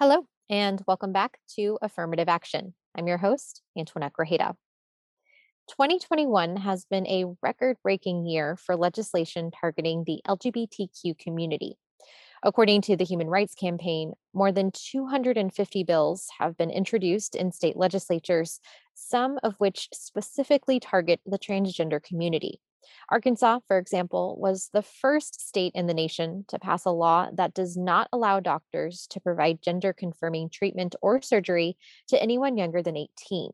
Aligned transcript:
Hello, 0.00 0.28
and 0.48 0.80
welcome 0.86 1.12
back 1.12 1.40
to 1.56 1.76
Affirmative 1.82 2.28
Action. 2.28 2.72
I'm 2.96 3.08
your 3.08 3.18
host, 3.18 3.62
Antoinette 3.76 4.12
Grajeda. 4.12 4.54
2021 5.70 6.58
has 6.58 6.84
been 6.84 7.04
a 7.08 7.24
record 7.42 7.78
breaking 7.82 8.24
year 8.24 8.56
for 8.56 8.76
legislation 8.76 9.50
targeting 9.50 10.04
the 10.06 10.20
LGBTQ 10.24 11.18
community. 11.18 11.78
According 12.44 12.82
to 12.82 12.96
the 12.96 13.02
Human 13.02 13.26
Rights 13.26 13.56
Campaign, 13.56 14.12
more 14.32 14.52
than 14.52 14.70
250 14.70 15.82
bills 15.82 16.28
have 16.38 16.56
been 16.56 16.70
introduced 16.70 17.34
in 17.34 17.50
state 17.50 17.76
legislatures, 17.76 18.60
some 18.94 19.36
of 19.42 19.56
which 19.58 19.88
specifically 19.92 20.78
target 20.78 21.18
the 21.26 21.40
transgender 21.40 22.00
community. 22.00 22.60
Arkansas, 23.10 23.60
for 23.66 23.78
example, 23.78 24.36
was 24.38 24.70
the 24.72 24.82
first 24.82 25.46
state 25.46 25.72
in 25.74 25.86
the 25.86 25.94
nation 25.94 26.44
to 26.48 26.58
pass 26.58 26.84
a 26.84 26.90
law 26.90 27.28
that 27.32 27.54
does 27.54 27.76
not 27.76 28.08
allow 28.12 28.40
doctors 28.40 29.06
to 29.10 29.20
provide 29.20 29.62
gender 29.62 29.92
confirming 29.92 30.50
treatment 30.50 30.94
or 31.00 31.22
surgery 31.22 31.76
to 32.08 32.22
anyone 32.22 32.56
younger 32.56 32.82
than 32.82 32.96
18. 32.96 33.50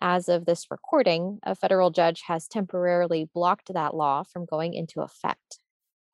As 0.00 0.28
of 0.28 0.46
this 0.46 0.70
recording, 0.70 1.38
a 1.44 1.54
federal 1.54 1.90
judge 1.90 2.22
has 2.26 2.48
temporarily 2.48 3.30
blocked 3.32 3.72
that 3.72 3.94
law 3.94 4.24
from 4.24 4.46
going 4.46 4.74
into 4.74 5.00
effect. 5.00 5.60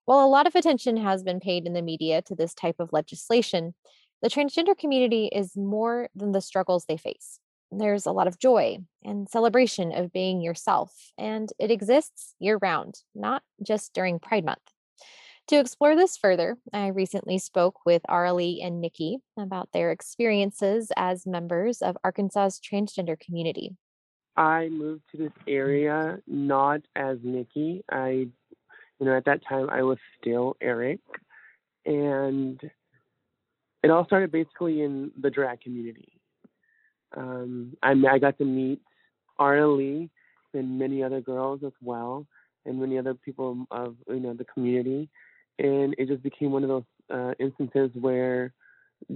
While 0.05 0.27
a 0.27 0.29
lot 0.29 0.47
of 0.47 0.55
attention 0.55 0.97
has 0.99 1.23
been 1.23 1.41
paid 1.41 1.67
in 1.67 1.73
the 1.73 1.83
media 1.83 2.23
to 2.23 2.35
this 2.35 2.55
type 2.55 2.77
of 2.79 2.93
legislation, 2.93 3.75
the 4.23 4.29
transgender 4.29 4.77
community 4.77 5.27
is 5.27 5.57
more 5.57 6.09
than 6.15 6.33
the 6.33 6.41
struggles 6.41 6.85
they 6.87 6.97
face. 6.97 7.41
There's 7.71 8.07
a 8.07 8.13
lot 8.13 8.27
of 8.27 8.39
joy 8.39 8.79
and 9.05 9.29
celebration 9.29 9.93
of 9.93 10.13
being 10.13 10.41
yourself, 10.41 10.93
and 11.19 11.51
it 11.59 11.71
exists 11.71 12.35
year 12.39 12.59
round, 12.61 12.97
not 13.15 13.43
just 13.65 13.93
during 13.93 14.19
Pride 14.19 14.45
Month. 14.45 14.63
To 15.49 15.59
explore 15.59 15.97
this 15.97 16.17
further, 16.17 16.59
I 16.75 16.89
recently 16.89 17.39
spoke 17.39 17.81
with 17.87 18.03
Aralee 18.09 18.65
and 18.65 18.81
Nikki 18.81 19.19
about 19.39 19.71
their 19.73 19.91
experiences 19.91 20.93
as 20.95 21.27
members 21.27 21.81
of 21.81 21.97
Arkansas's 22.05 22.61
transgender 22.61 23.19
community. 23.19 23.77
I 24.37 24.69
moved 24.69 25.05
to 25.13 25.19
this 25.19 25.33
area 25.47 26.19
not 26.27 26.83
as 26.95 27.19
Nikki. 27.23 27.83
I, 27.91 28.11
you 28.11 29.07
know, 29.07 29.17
at 29.17 29.25
that 29.25 29.41
time 29.47 29.71
I 29.71 29.83
was 29.83 29.99
still 30.21 30.57
Eric. 30.61 31.01
And 31.87 32.61
it 33.83 33.91
all 33.91 34.05
started 34.05 34.31
basically 34.31 34.83
in 34.83 35.13
the 35.19 35.31
drag 35.31 35.63
community. 35.63 36.18
Um, 37.17 37.77
I, 37.83 37.93
I 38.11 38.19
got 38.19 38.39
to 38.39 38.45
meet 38.45 38.81
Aralee 39.41 40.09
and 40.55 40.79
many 40.79 41.03
other 41.03 41.21
girls 41.21 41.61
as 41.65 41.73
well, 41.83 42.27
and 42.65 42.81
many 42.81 42.99
other 42.99 43.15
people 43.15 43.67
of 43.71 43.97
you 44.09 44.21
know 44.21 44.35
the 44.35 44.45
community, 44.45 45.09
and 45.59 45.95
it 45.99 46.09
just 46.09 46.23
became 46.23 46.53
one 46.53 46.65
of 46.65 46.69
those 46.69 46.85
uh, 47.13 47.33
instances 47.39 47.91
where 48.01 48.53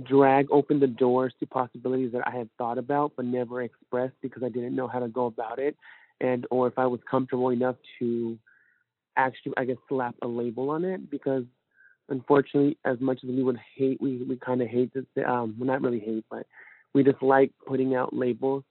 drag 0.04 0.46
opened 0.50 0.80
the 0.80 0.86
doors 0.86 1.34
to 1.40 1.46
possibilities 1.46 2.12
that 2.12 2.26
I 2.26 2.30
had 2.30 2.48
thought 2.56 2.78
about 2.78 3.12
but 3.16 3.24
never 3.24 3.62
expressed 3.62 4.14
because 4.22 4.44
I 4.44 4.48
didn't 4.48 4.76
know 4.76 4.86
how 4.86 5.00
to 5.00 5.08
go 5.08 5.26
about 5.26 5.58
it, 5.58 5.76
and 6.20 6.46
or 6.50 6.66
if 6.68 6.78
I 6.78 6.86
was 6.86 7.00
comfortable 7.10 7.50
enough 7.50 7.76
to 7.98 8.38
actually 9.16 9.52
I 9.56 9.64
guess 9.64 9.76
slap 9.88 10.14
a 10.22 10.26
label 10.26 10.70
on 10.70 10.84
it 10.84 11.10
because 11.10 11.44
unfortunately 12.08 12.78
as 12.84 13.00
much 13.00 13.20
as 13.22 13.30
we 13.30 13.42
would 13.42 13.58
hate 13.76 14.00
we 14.00 14.22
we 14.22 14.36
kind 14.36 14.62
of 14.62 14.68
hate 14.68 14.92
this 14.94 15.04
um 15.26 15.54
not 15.58 15.82
really 15.82 16.00
hate 16.00 16.24
but 16.30 16.46
we 16.94 17.02
just 17.02 17.22
like 17.22 17.52
putting 17.66 17.94
out 17.94 18.14
labels. 18.14 18.64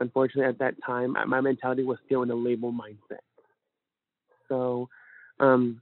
Unfortunately, 0.00 0.48
at 0.48 0.58
that 0.58 0.74
time, 0.84 1.12
my 1.26 1.40
mentality 1.40 1.84
was 1.84 1.98
still 2.06 2.22
in 2.22 2.30
a 2.30 2.34
label 2.34 2.72
mindset. 2.72 3.20
So, 4.48 4.88
um, 5.38 5.80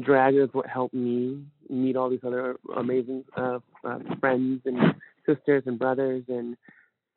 drag 0.00 0.34
is 0.34 0.48
what 0.52 0.66
helped 0.66 0.94
me 0.94 1.44
meet 1.68 1.96
all 1.96 2.10
these 2.10 2.20
other 2.24 2.56
amazing 2.76 3.24
uh, 3.36 3.58
uh, 3.84 3.98
friends 4.20 4.62
and 4.64 4.94
sisters 5.26 5.64
and 5.66 5.78
brothers 5.78 6.24
and 6.28 6.56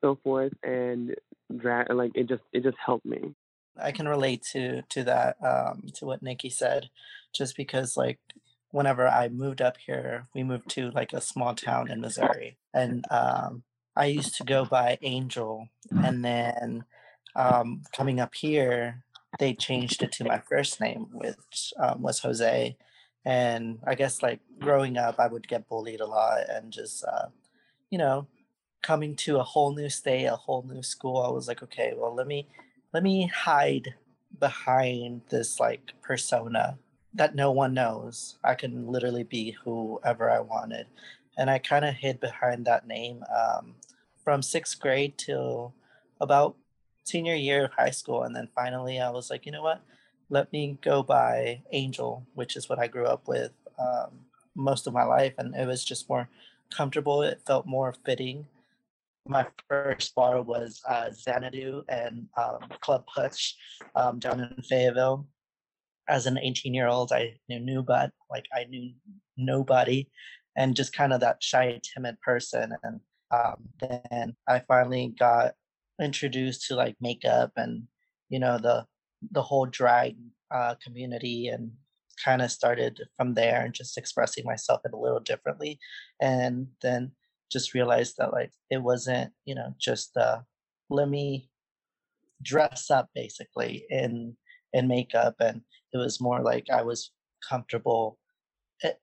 so 0.02 0.18
forth. 0.24 0.54
And 0.64 1.16
drag, 1.56 1.92
like 1.92 2.12
it 2.16 2.28
just 2.28 2.44
it 2.54 2.64
just 2.64 2.78
helped 2.84 3.06
me. 3.06 3.36
I 3.82 3.92
can 3.92 4.08
relate 4.08 4.44
to 4.54 4.82
to 4.82 5.04
that 5.04 5.38
um, 5.44 5.84
to 5.96 6.06
what 6.06 6.24
Nikki 6.24 6.50
said, 6.50 6.90
just 7.34 7.56
because 7.56 7.96
like 7.96 8.20
whenever 8.72 9.08
I 9.08 9.30
moved 9.30 9.62
up 9.62 9.78
here, 9.78 10.28
we 10.34 10.44
moved 10.44 10.70
to 10.72 10.92
like 10.92 11.14
a 11.14 11.22
small 11.22 11.56
town 11.56 11.90
in 11.90 12.02
Missouri, 12.02 12.58
and 12.74 13.06
um, 13.12 13.64
I 13.96 14.06
used 14.06 14.36
to 14.38 14.44
go 14.44 14.66
by 14.66 14.98
Angel, 15.02 15.68
and 15.92 16.24
then 16.24 16.86
um, 17.36 17.84
coming 17.96 18.20
up 18.20 18.36
here, 18.36 19.04
they 19.40 19.54
changed 19.54 20.04
it 20.04 20.12
to 20.14 20.24
my 20.24 20.40
first 20.40 20.80
name, 20.82 21.08
which 21.12 21.74
um, 21.78 22.02
was 22.02 22.20
Jose. 22.20 22.78
And 23.26 23.80
I 23.86 23.96
guess 23.96 24.24
like 24.24 24.40
growing 24.60 24.98
up, 24.98 25.20
I 25.20 25.28
would 25.28 25.48
get 25.48 25.68
bullied 25.68 26.02
a 26.02 26.06
lot, 26.06 26.50
and 26.50 26.72
just 26.72 27.04
uh, 27.04 27.28
you 27.90 27.98
know, 27.98 28.28
coming 28.82 29.16
to 29.18 29.38
a 29.38 29.44
whole 29.44 29.74
new 29.74 29.90
state, 29.90 30.26
a 30.26 30.36
whole 30.36 30.64
new 30.68 30.84
school, 30.84 31.22
I 31.22 31.30
was 31.30 31.48
like, 31.48 31.64
okay, 31.64 31.94
well, 31.96 32.14
let 32.16 32.28
me 32.28 32.48
let 32.94 33.04
me 33.04 33.28
hide 33.28 33.96
behind 34.40 35.22
this 35.30 35.60
like 35.60 35.94
persona 36.02 36.78
that 37.14 37.36
no 37.36 37.52
one 37.52 37.74
knows. 37.74 38.38
I 38.44 38.56
can 38.56 38.88
literally 38.88 39.24
be 39.24 39.56
whoever 39.64 40.30
I 40.30 40.40
wanted. 40.40 40.88
And 41.38 41.50
I 41.50 41.58
kind 41.58 41.86
of 41.86 41.96
hid 41.96 42.20
behind 42.20 42.66
that 42.66 42.88
name 42.88 43.24
um, 43.36 43.76
from 44.24 44.42
sixth 44.42 44.80
grade 44.80 45.18
till 45.18 45.74
about 46.22 46.56
senior 47.04 47.36
year 47.36 47.66
of 47.66 47.72
high 47.72 47.90
school. 47.90 48.24
And 48.24 48.36
then 48.36 48.50
finally, 48.54 49.00
I 49.00 49.10
was 49.10 49.30
like, 49.30 49.46
you 49.46 49.52
know 49.52 49.64
what? 49.64 49.82
Let 50.30 50.52
me 50.54 50.78
go 50.82 51.02
by 51.02 51.62
Angel, 51.72 52.26
which 52.36 52.56
is 52.56 52.70
what 52.70 52.78
I 52.78 52.88
grew 52.88 53.06
up 53.06 53.28
with 53.28 53.52
um, 53.80 54.20
most 54.56 54.86
of 54.86 54.94
my 54.94 55.04
life. 55.04 55.34
And 55.38 55.56
it 55.56 55.66
was 55.66 55.84
just 55.84 56.10
more 56.10 56.30
comfortable. 56.70 57.24
It 57.24 57.42
felt 57.48 57.66
more 57.66 57.96
fitting. 58.06 58.46
My 59.28 59.48
first 59.68 60.14
bar 60.14 60.42
was 60.42 60.82
uh, 60.88 61.10
Xanadu 61.12 61.84
and 61.90 62.28
um, 62.38 62.60
Club 62.82 63.06
Push 63.14 63.54
um, 63.96 64.20
down 64.20 64.40
in 64.42 64.62
Fayetteville 64.64 65.26
as 66.10 66.26
an 66.26 66.38
18 66.38 66.74
year 66.74 66.88
old, 66.88 67.12
I 67.12 67.36
knew 67.48 67.60
nobody, 67.60 68.12
like 68.30 68.46
I 68.54 68.66
knew 68.66 68.92
nobody, 69.38 70.10
and 70.58 70.76
just 70.76 70.94
kind 70.94 71.14
of 71.14 71.22
that 71.22 71.42
shy, 71.42 71.80
timid 71.94 72.20
person. 72.22 72.76
And 72.84 73.00
um, 73.32 73.70
then 73.80 74.36
I 74.48 74.60
finally 74.68 75.14
got 75.18 75.54
introduced 76.02 76.68
to 76.68 76.76
like 76.76 76.96
makeup 77.02 77.52
and 77.58 77.84
you 78.30 78.40
know 78.40 78.58
the 78.58 78.86
the 79.32 79.42
whole 79.42 79.66
drag 79.66 80.16
uh, 80.52 80.76
community 80.84 81.48
and 81.48 81.72
kind 82.24 82.42
of 82.42 82.52
started 82.52 83.02
from 83.18 83.34
there 83.34 83.64
and 83.64 83.74
just 83.74 83.98
expressing 83.98 84.46
myself 84.46 84.82
a 84.86 84.98
little 84.98 85.20
differently 85.20 85.80
and 86.22 86.68
then 86.82 87.12
just 87.52 87.74
realized 87.74 88.16
that 88.18 88.32
like 88.32 88.52
it 88.70 88.82
wasn't 88.82 89.32
you 89.46 89.56
know 89.56 89.74
just 89.80 90.16
uh 90.18 90.40
let 90.90 91.08
me 91.10 91.50
dress 92.42 92.90
up 92.90 93.10
basically 93.14 93.86
in 93.90 94.36
in 94.74 94.88
makeup 94.88 95.36
and 95.40 95.62
it 95.94 95.98
was 95.98 96.22
more 96.22 96.42
like 96.42 96.66
i 96.72 96.82
was 96.82 97.12
comfortable 97.48 98.18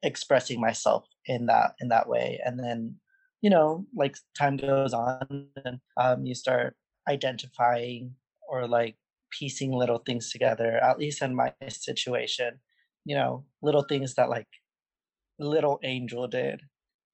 expressing 0.03 0.61
myself 0.61 1.07
in 1.27 1.47
that 1.47 1.75
in 1.81 1.89
that 1.89 2.09
way 2.09 2.41
and 2.45 2.59
then 2.59 2.95
you 3.43 3.51
know 3.51 3.85
like 3.95 4.17
time 4.37 4.57
goes 4.57 4.95
on 4.95 5.47
and 5.65 5.79
um, 5.99 6.25
you 6.25 6.35
start 6.35 6.75
identifying 7.09 8.15
or 8.49 8.67
like 8.67 8.97
piecing 9.31 9.73
little 9.73 9.99
things 9.99 10.31
together 10.31 10.79
at 10.83 10.99
least 10.99 11.21
in 11.21 11.35
my 11.35 11.53
situation 11.69 12.59
you 13.05 13.15
know 13.15 13.45
little 13.63 13.83
things 13.83 14.15
that 14.15 14.31
like 14.31 14.49
little 15.39 15.79
angel 15.83 16.27
did. 16.27 16.63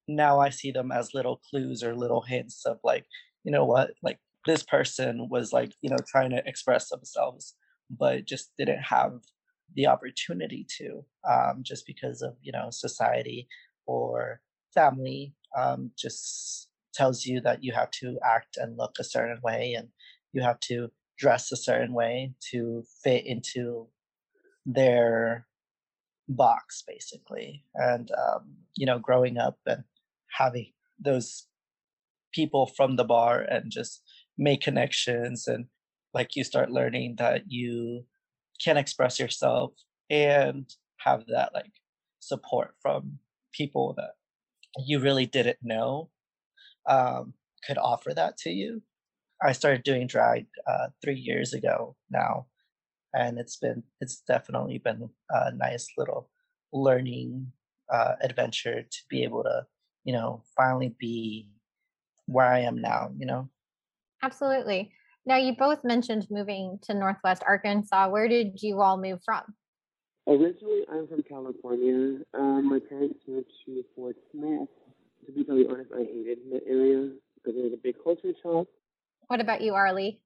Now 0.07 0.39
i 0.39 0.49
see 0.49 0.71
them 0.71 0.91
as 0.91 1.13
little 1.13 1.41
clues 1.49 1.83
or 1.83 1.95
little 1.95 2.21
hints 2.21 2.65
of 2.65 2.77
like 2.83 3.05
you 3.43 3.51
know 3.51 3.65
what 3.65 3.91
like 4.01 4.19
this 4.45 4.63
person 4.63 5.29
was 5.29 5.53
like 5.53 5.73
you 5.81 5.89
know 5.89 5.97
trying 6.07 6.29
to 6.31 6.43
express 6.45 6.89
themselves 6.89 7.55
but 7.97 8.25
just 8.25 8.51
didn't 8.57 8.81
have 8.81 9.19
the 9.75 9.87
opportunity 9.87 10.65
to 10.77 11.03
um, 11.29 11.61
just 11.63 11.85
because 11.85 12.21
of 12.21 12.35
you 12.41 12.51
know 12.51 12.69
society 12.69 13.47
or 13.85 14.41
family 14.73 15.33
um, 15.57 15.91
just 15.97 16.69
tells 16.93 17.25
you 17.25 17.41
that 17.41 17.63
you 17.63 17.73
have 17.73 17.91
to 17.91 18.19
act 18.23 18.57
and 18.57 18.77
look 18.77 18.95
a 18.99 19.03
certain 19.03 19.39
way 19.43 19.73
and 19.73 19.89
you 20.31 20.41
have 20.41 20.59
to 20.59 20.89
dress 21.17 21.51
a 21.51 21.57
certain 21.57 21.93
way 21.93 22.33
to 22.51 22.83
fit 23.03 23.25
into 23.25 23.87
their 24.65 25.47
box 26.29 26.83
basically. 26.87 27.65
And 27.75 28.09
um, 28.11 28.55
you 28.75 28.85
know 28.85 28.99
growing 28.99 29.37
up 29.37 29.59
and 29.65 29.83
having 30.37 30.71
those 30.99 31.47
people 32.33 32.65
from 32.65 32.95
the 32.95 33.03
bar 33.03 33.41
and 33.41 33.71
just 33.71 34.01
make 34.37 34.61
connections 34.61 35.47
and 35.47 35.65
like 36.13 36.35
you 36.35 36.43
start 36.43 36.71
learning 36.71 37.15
that 37.17 37.43
you 37.47 38.05
can 38.63 38.77
express 38.77 39.19
yourself 39.19 39.73
and 40.09 40.69
have 40.99 41.25
that 41.27 41.51
like 41.53 41.71
support 42.19 42.75
from 42.81 43.19
people 43.51 43.93
that 43.97 44.11
you 44.85 44.99
really 44.99 45.25
didn't 45.25 45.57
know 45.61 46.09
um, 46.87 47.33
could 47.65 47.77
offer 47.77 48.13
that 48.13 48.37
to 48.37 48.49
you. 48.49 48.81
I 49.43 49.51
started 49.51 49.83
doing 49.83 50.07
drag 50.07 50.45
uh, 50.67 50.87
three 51.03 51.19
years 51.19 51.53
ago 51.53 51.95
now, 52.09 52.47
and 53.13 53.37
it's 53.37 53.57
been 53.57 53.83
it's 53.99 54.21
definitely 54.27 54.77
been 54.77 55.09
a 55.29 55.51
nice 55.51 55.87
little 55.97 56.29
learning 56.71 57.51
uh, 57.91 58.13
adventure 58.21 58.83
to 58.83 58.97
be 59.09 59.23
able 59.23 59.43
to 59.43 59.65
you 60.03 60.13
know, 60.13 60.43
finally 60.55 60.95
be 60.99 61.49
where 62.25 62.47
I 62.47 62.59
am 62.59 62.81
now, 62.81 63.11
you 63.17 63.25
know? 63.25 63.49
Absolutely. 64.21 64.91
Now, 65.25 65.37
you 65.37 65.55
both 65.55 65.79
mentioned 65.83 66.27
moving 66.29 66.79
to 66.83 66.93
Northwest 66.93 67.43
Arkansas. 67.47 68.09
Where 68.09 68.27
did 68.27 68.61
you 68.61 68.81
all 68.81 68.97
move 68.97 69.19
from? 69.23 69.41
Originally, 70.27 70.85
I'm 70.91 71.07
from 71.07 71.23
California. 71.23 72.19
Um, 72.33 72.69
my 72.69 72.79
parents 72.79 73.19
moved 73.27 73.51
to 73.65 73.83
Fort 73.95 74.17
Smith. 74.31 74.67
To 75.25 75.31
be 75.31 75.43
totally 75.43 75.67
honest, 75.67 75.91
I 75.95 76.03
hated 76.03 76.39
the 76.51 76.61
area 76.67 77.11
because 77.35 77.57
it 77.57 77.63
was 77.63 77.73
a 77.73 77.81
big 77.81 77.95
culture 78.03 78.33
shock. 78.41 78.67
What 79.27 79.39
about 79.39 79.61
you, 79.61 79.73
Arlie? 79.73 80.21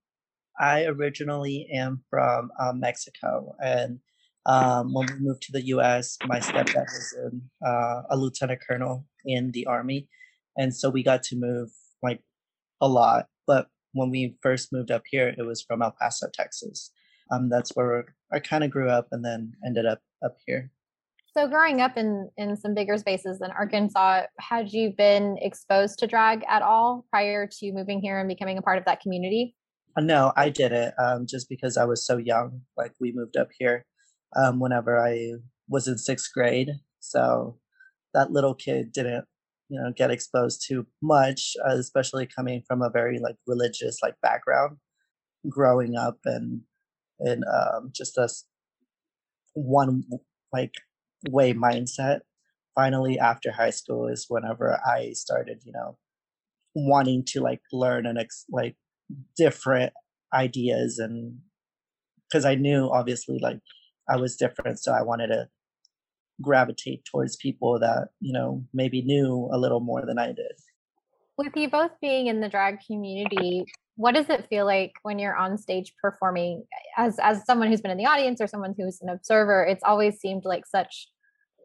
I 0.59 0.85
originally 0.85 1.67
am 1.71 2.03
from 2.09 2.49
um, 2.59 2.79
Mexico, 2.79 3.55
and 3.59 3.99
um, 4.47 4.93
when 4.93 5.07
we 5.07 5.19
moved 5.19 5.43
to 5.43 5.51
the 5.51 5.61
U.S., 5.67 6.17
my 6.25 6.39
stepdad 6.39 6.85
was 6.85 7.15
in, 7.25 7.41
uh, 7.63 8.01
a 8.09 8.17
lieutenant 8.17 8.61
colonel 8.67 9.05
in 9.25 9.51
the 9.51 9.67
army, 9.67 10.07
and 10.57 10.75
so 10.75 10.89
we 10.89 11.03
got 11.03 11.21
to 11.23 11.35
move 11.35 11.69
like 12.01 12.21
a 12.81 12.87
lot. 12.87 13.27
But 13.45 13.67
when 13.97 14.09
we 14.09 14.37
first 14.41 14.71
moved 14.71 14.91
up 14.91 15.03
here, 15.09 15.33
it 15.37 15.45
was 15.45 15.61
from 15.61 15.81
El 15.81 15.95
Paso, 15.99 16.27
Texas. 16.33 16.91
Um, 17.31 17.49
that's 17.49 17.75
where 17.75 18.05
I 18.31 18.39
kind 18.39 18.63
of 18.63 18.71
grew 18.71 18.89
up, 18.89 19.07
and 19.11 19.23
then 19.23 19.53
ended 19.65 19.85
up 19.85 19.99
up 20.23 20.37
here. 20.45 20.71
So, 21.37 21.47
growing 21.47 21.81
up 21.81 21.97
in 21.97 22.29
in 22.37 22.55
some 22.55 22.73
bigger 22.73 22.97
spaces 22.97 23.39
than 23.39 23.51
Arkansas, 23.51 24.23
had 24.39 24.71
you 24.71 24.93
been 24.97 25.37
exposed 25.41 25.99
to 25.99 26.07
drag 26.07 26.43
at 26.49 26.61
all 26.61 27.05
prior 27.11 27.47
to 27.59 27.71
moving 27.73 28.01
here 28.01 28.19
and 28.19 28.27
becoming 28.27 28.57
a 28.57 28.61
part 28.61 28.77
of 28.77 28.85
that 28.85 29.01
community? 29.01 29.55
Uh, 29.95 30.01
no, 30.01 30.31
I 30.35 30.49
did 30.49 30.71
it 30.71 30.93
um, 30.97 31.27
just 31.27 31.49
because 31.49 31.77
I 31.77 31.85
was 31.85 32.05
so 32.05 32.17
young. 32.17 32.61
Like 32.75 32.93
we 32.99 33.11
moved 33.11 33.37
up 33.37 33.49
here 33.57 33.85
um, 34.35 34.59
whenever 34.59 34.97
I 34.97 35.33
was 35.67 35.87
in 35.87 35.97
sixth 35.97 36.31
grade, 36.33 36.71
so 36.99 37.59
that 38.13 38.31
little 38.31 38.55
kid 38.55 38.91
didn't, 38.91 39.25
you 39.69 39.79
know, 39.79 39.91
get 39.95 40.11
exposed 40.11 40.65
to 40.67 40.85
much, 41.01 41.53
uh, 41.67 41.75
especially 41.75 42.27
coming 42.27 42.63
from 42.67 42.81
a 42.81 42.89
very 42.89 43.19
like 43.19 43.35
religious 43.45 43.97
like 44.01 44.15
background, 44.21 44.77
growing 45.49 45.95
up 45.95 46.17
and 46.25 46.61
and 47.19 47.43
um, 47.45 47.91
just 47.93 48.17
a 48.17 48.29
one 49.53 50.03
like 50.53 50.71
way 51.29 51.53
mindset. 51.53 52.19
Finally, 52.75 53.17
after 53.17 53.51
high 53.51 53.71
school 53.71 54.07
is 54.07 54.25
whenever 54.29 54.79
I 54.85 55.11
started, 55.13 55.61
you 55.65 55.71
know, 55.73 55.97
wanting 56.75 57.23
to 57.27 57.41
like 57.41 57.61
learn 57.73 58.05
and 58.05 58.19
ex- 58.19 58.45
like 58.51 58.75
different 59.35 59.93
ideas 60.33 60.99
and 60.99 61.39
because 62.29 62.45
I 62.45 62.55
knew 62.55 62.89
obviously 62.91 63.39
like 63.41 63.59
I 64.09 64.17
was 64.17 64.35
different, 64.35 64.79
so 64.79 64.91
I 64.93 65.01
wanted 65.01 65.27
to 65.27 65.47
gravitate 66.41 67.05
towards 67.05 67.35
people 67.35 67.79
that 67.79 68.09
you 68.19 68.33
know 68.33 68.63
maybe 68.73 69.01
knew 69.01 69.49
a 69.51 69.57
little 69.57 69.79
more 69.79 70.05
than 70.05 70.19
I 70.19 70.27
did. 70.27 70.53
With 71.37 71.55
you 71.55 71.69
both 71.69 71.91
being 72.01 72.27
in 72.27 72.39
the 72.41 72.49
drag 72.49 72.79
community, 72.85 73.65
what 73.95 74.15
does 74.15 74.29
it 74.29 74.47
feel 74.47 74.65
like 74.65 74.93
when 75.03 75.19
you're 75.19 75.35
on 75.35 75.57
stage 75.57 75.93
performing? 76.01 76.63
As 76.97 77.19
as 77.19 77.45
someone 77.45 77.67
who's 77.67 77.81
been 77.81 77.91
in 77.91 77.97
the 77.97 78.05
audience 78.05 78.39
or 78.41 78.47
someone 78.47 78.73
who's 78.77 79.01
an 79.01 79.09
observer, 79.09 79.63
it's 79.63 79.83
always 79.83 80.19
seemed 80.19 80.45
like 80.45 80.65
such 80.65 81.09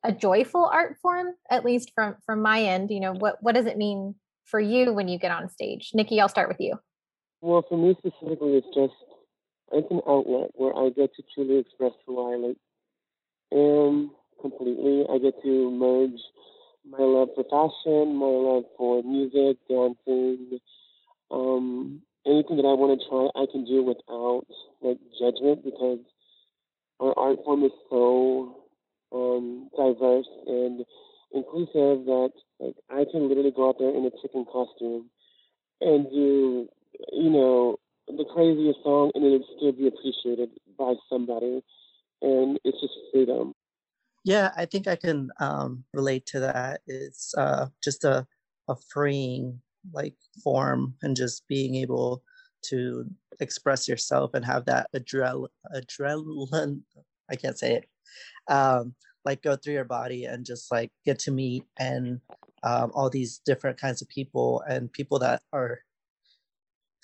a 0.05 0.13
joyful 0.13 0.65
art 0.65 0.97
form, 1.01 1.29
at 1.51 1.65
least 1.65 1.93
from 1.95 2.17
from 2.27 2.43
my 2.43 2.63
end. 2.63 2.91
You 2.91 3.01
know, 3.01 3.13
what 3.13 3.37
what 3.41 3.55
does 3.55 3.67
it 3.67 3.77
mean 3.77 4.15
for 4.45 4.61
you 4.61 4.93
when 4.93 5.09
you 5.09 5.19
get 5.19 5.31
on 5.31 5.49
stage? 5.49 5.91
Nikki, 5.95 6.21
I'll 6.21 6.29
start 6.29 6.49
with 6.49 6.61
you. 6.61 6.79
Well, 7.41 7.65
for 7.69 7.77
me 7.77 7.97
specifically, 7.99 8.57
it's 8.57 8.75
just 8.75 8.95
it's 9.73 9.91
an 9.91 10.01
outlet 10.07 10.51
where 10.55 10.77
I 10.77 10.91
get 10.91 11.15
to 11.15 11.23
truly 11.35 11.59
express 11.59 11.93
who 12.07 12.33
I 12.33 12.37
like 12.37 12.57
am 13.53 14.11
completely. 14.43 15.07
I 15.09 15.19
get 15.19 15.41
to 15.43 15.71
merge 15.71 16.21
my 16.85 16.99
love 16.99 17.29
for 17.35 17.45
fashion, 17.45 18.17
my 18.17 18.27
love 18.27 18.65
for 18.77 19.03
music, 19.03 19.57
dancing, 19.69 20.59
um, 21.31 22.03
anything 22.27 22.57
that 22.57 22.67
I 22.67 22.75
want 22.75 23.01
to 23.01 23.09
try, 23.09 23.29
I 23.41 23.47
can 23.51 23.65
do 23.65 23.83
without 23.83 24.47
like 24.83 24.99
judgment 25.19 25.65
because 25.65 26.01
our 27.01 27.15
art 27.17 27.39
form 27.45 27.65
is 27.65 27.73
so 27.89 28.65
um, 29.13 29.71
diverse 29.77 30.29
and 30.47 30.85
inclusive 31.33 32.05
that 32.07 32.33
like 32.61 32.77
I 32.91 33.05
can 33.11 33.29
literally 33.29 33.53
go 33.55 33.69
out 33.69 33.77
there 33.79 33.95
in 33.95 34.05
a 34.05 34.11
chicken 34.23 34.45
costume 34.45 35.09
and 35.81 36.11
do 36.11 36.69
you 37.13 37.31
know, 37.31 37.79
the 38.07 38.25
craziest 38.33 38.83
song 38.83 39.11
and 39.15 39.25
it 39.25 39.31
would 39.31 39.43
still 39.57 39.73
be 39.73 39.89
appreciated 39.89 40.51
by 40.79 40.95
somebody. 41.09 41.63
And 42.21 42.59
it's 42.65 42.81
just 42.81 42.95
freedom. 43.13 43.55
Yeah, 44.25 44.53
I 44.57 44.67
think 44.67 44.87
I 44.87 44.97
can 44.97 45.31
um, 45.41 45.85
relate 45.93 46.27
to 46.27 46.41
that. 46.41 46.83
It's 46.87 47.35
uh, 47.37 47.67
just 47.83 48.05
a, 48.05 48.27
a 48.69 48.77
freeing 48.77 49.61
like 49.93 50.15
form 50.45 50.95
and 51.03 51.17
just 51.17 51.47
being 51.49 51.75
able 51.77 52.23
to 52.67 53.05
express 53.41 53.89
yourself 53.89 54.35
and 54.35 54.45
have 54.45 54.65
that 54.67 54.87
adrenaline, 54.95 56.83
I 57.31 57.37
can't 57.37 57.59
say 57.59 57.75
it, 57.75 57.89
um, 58.49 58.95
like 59.25 59.43
go 59.43 59.57
through 59.57 59.75
your 59.75 59.85
body 59.85 60.25
and 60.25 60.47
just 60.47 60.71
like 60.71 60.91
get 61.05 61.19
to 61.21 61.33
meet 61.33 61.65
and 61.79 62.21
um, 62.63 62.93
all 62.95 63.11
these 63.11 63.41
different 63.45 63.81
kinds 63.81 64.03
of 64.03 64.09
people 64.09 64.63
and 64.69 64.93
people 64.93 65.19
that 65.21 65.43
are 65.53 65.81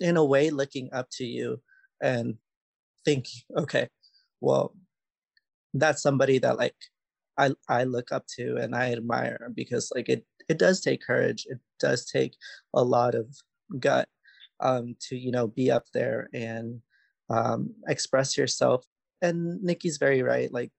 in 0.00 0.16
a 0.16 0.24
way 0.24 0.50
looking 0.50 0.88
up 0.92 1.08
to 1.10 1.24
you 1.24 1.60
and 2.00 2.36
think 3.04 3.26
okay 3.56 3.88
well 4.40 4.74
that's 5.74 6.02
somebody 6.02 6.38
that 6.38 6.56
like 6.56 6.74
i 7.38 7.50
i 7.68 7.84
look 7.84 8.12
up 8.12 8.24
to 8.26 8.56
and 8.56 8.74
i 8.74 8.92
admire 8.92 9.50
because 9.54 9.90
like 9.94 10.08
it 10.08 10.24
it 10.48 10.58
does 10.58 10.80
take 10.80 11.02
courage 11.02 11.46
it 11.48 11.58
does 11.78 12.04
take 12.04 12.34
a 12.74 12.82
lot 12.82 13.14
of 13.14 13.26
gut 13.78 14.08
um 14.60 14.94
to 15.00 15.16
you 15.16 15.30
know 15.30 15.46
be 15.46 15.70
up 15.70 15.84
there 15.94 16.28
and 16.32 16.80
um 17.30 17.74
express 17.86 18.36
yourself. 18.36 18.84
And 19.20 19.62
nikki's 19.62 19.98
very 19.98 20.22
right 20.22 20.52
like 20.52 20.70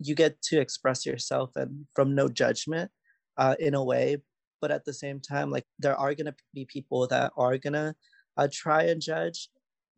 you 0.00 0.14
get 0.14 0.40
to 0.42 0.60
express 0.60 1.06
yourself 1.06 1.54
and 1.54 1.86
from 1.94 2.14
no 2.14 2.28
judgment 2.28 2.90
uh 3.36 3.54
in 3.60 3.74
a 3.74 3.84
way 3.84 4.18
but 4.60 4.72
at 4.72 4.84
the 4.84 4.92
same 4.92 5.20
time 5.20 5.50
like 5.50 5.64
there 5.78 5.96
are 5.96 6.14
to 6.14 6.34
be 6.52 6.64
people 6.64 7.06
that 7.06 7.32
are 7.36 7.56
to 7.58 7.94
uh, 8.36 8.48
try 8.52 8.82
and 8.82 9.00
judge 9.00 9.48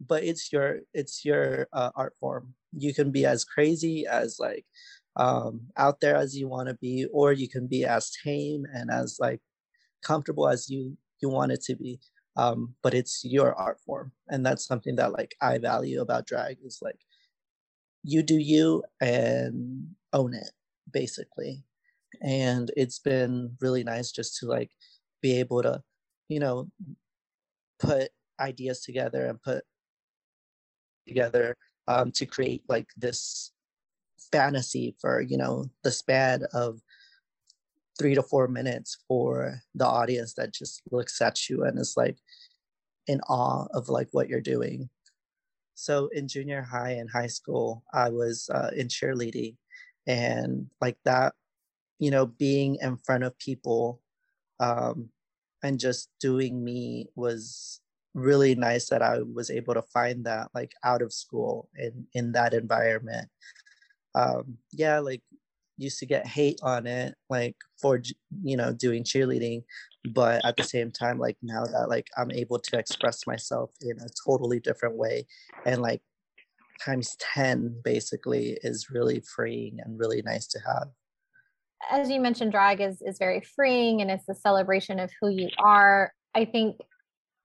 but 0.01 0.25
it's 0.25 0.53
your 0.53 0.81
it's 0.95 1.25
your 1.25 1.69
uh, 1.73 1.91
art 1.95 2.15
form. 2.21 2.55
You 2.73 2.95
can 2.95 3.11
be 3.11 3.27
as 3.27 3.45
crazy 3.45 4.07
as 4.07 4.39
like 4.39 4.65
um, 5.17 5.61
out 5.77 6.01
there 6.01 6.17
as 6.17 6.37
you 6.37 6.49
want 6.49 6.69
to 6.69 6.75
be 6.75 7.07
or 7.13 7.33
you 7.33 7.49
can 7.49 7.67
be 7.67 7.85
as 7.85 8.13
tame 8.25 8.65
and 8.73 8.91
as 8.91 9.19
like 9.21 9.41
comfortable 10.05 10.49
as 10.49 10.71
you 10.71 10.97
you 11.21 11.29
want 11.29 11.53
it 11.53 11.63
to 11.63 11.77
be 11.77 11.99
um, 12.37 12.75
but 12.83 12.95
it's 12.95 13.23
your 13.25 13.55
art 13.55 13.79
form 13.85 14.13
and 14.29 14.47
that's 14.47 14.67
something 14.67 14.97
that 14.97 15.13
like 15.13 15.35
i 15.43 15.59
value 15.59 16.01
about 16.01 16.27
drag 16.27 16.57
is 16.65 16.79
like 16.81 17.01
you 18.03 18.23
do 18.23 18.39
you 18.39 18.83
and 19.01 19.89
own 20.13 20.35
it 20.35 20.51
basically. 20.93 21.65
And 22.23 22.71
it's 22.77 22.99
been 22.99 23.57
really 23.61 23.85
nice 23.85 24.11
just 24.11 24.39
to 24.39 24.47
like 24.47 24.71
be 25.23 25.39
able 25.39 25.63
to 25.63 25.83
you 26.29 26.41
know 26.41 26.69
put 27.79 28.11
ideas 28.41 28.81
together 28.81 29.27
and 29.27 29.43
put 29.43 29.65
together 31.07 31.57
um, 31.89 32.13
to 32.13 32.27
create 32.27 32.63
like 32.69 32.87
this 32.97 33.53
fantasy 34.33 34.95
for 35.01 35.21
you 35.21 35.37
know 35.37 35.67
the 35.83 35.91
span 35.91 36.45
of 36.53 36.81
three 37.99 38.15
to 38.15 38.23
four 38.23 38.49
minutes 38.49 38.99
for 39.07 39.61
the 39.75 39.87
audience 39.87 40.35
that 40.35 40.55
just 40.55 40.83
looks 40.91 41.21
at 41.21 41.49
you 41.49 41.65
and 41.65 41.79
is 41.79 41.95
like 41.97 42.17
in 43.07 43.21
awe 43.29 43.67
of 43.75 43.89
like 43.89 44.09
what 44.13 44.29
you're 44.29 44.41
doing 44.41 44.89
so 45.75 46.09
in 46.13 46.29
junior 46.29 46.63
high 46.63 46.93
and 46.93 47.11
high 47.11 47.27
school 47.27 47.83
i 47.93 48.09
was 48.09 48.49
uh, 48.55 48.71
in 48.77 48.89
cheerleading 48.89 49.57
and 50.07 50.67
like 50.81 50.97
that 51.05 51.35
you 51.99 52.11
know 52.11 52.27
being 52.27 52.77
in 52.81 52.97
front 52.97 53.25
of 53.25 53.39
people 53.39 54.01
um, 54.61 55.09
and 55.63 55.81
just 55.81 56.09
doing 56.21 56.63
me 56.63 57.09
was 57.15 57.81
really 58.15 58.55
nice 58.55 58.89
that 58.89 59.03
I 59.03 59.21
was 59.21 59.51
able 59.51 59.75
to 59.75 59.83
find 59.83 60.25
that 60.25 60.49
like 60.55 60.73
out 60.85 61.03
of 61.03 61.13
school 61.13 61.69
in 61.77 62.07
in 62.15 62.33
that 62.33 62.55
environment. 62.55 63.29
Um, 64.15 64.59
yeah, 64.73 64.99
like 64.99 65.23
used 65.77 65.99
to 65.99 66.07
get 66.07 66.27
hate 66.27 66.61
on 66.63 66.87
it 66.87 67.15
like 67.31 67.57
for 67.81 68.03
you 68.43 68.55
know 68.55 68.71
doing 68.71 69.03
cheerleading 69.03 69.63
but 70.13 70.45
at 70.45 70.55
the 70.59 70.63
same 70.63 70.91
time 70.91 71.19
like 71.19 71.39
now 71.41 71.65
that 71.65 71.89
like 71.89 72.07
i'm 72.19 72.31
able 72.33 72.59
to 72.59 72.79
express 72.79 73.27
myself 73.27 73.71
in 73.81 73.99
a 73.99 74.07
totally 74.27 74.61
different 74.61 74.95
way 74.95 75.27
and 75.65 75.81
like 75.81 76.03
times 76.81 77.17
10 77.35 77.81
basically 77.85 78.59
is 78.63 78.89
really 78.91 79.21
freeing 79.21 79.79
and 79.85 79.99
really 79.99 80.23
nice 80.23 80.47
to 80.49 80.59
have. 80.67 80.89
As 81.91 82.11
you 82.11 82.21
mentioned 82.21 82.53
drag 82.53 82.81
is 82.81 83.03
is 83.03 83.19
very 83.19 83.41
freeing 83.41 84.01
and 84.01 84.11
it's 84.11 84.29
a 84.29 84.35
celebration 84.35 84.99
of 84.99 85.11
who 85.21 85.29
you 85.29 85.49
are. 85.59 86.13
I 86.35 86.45
think 86.45 86.77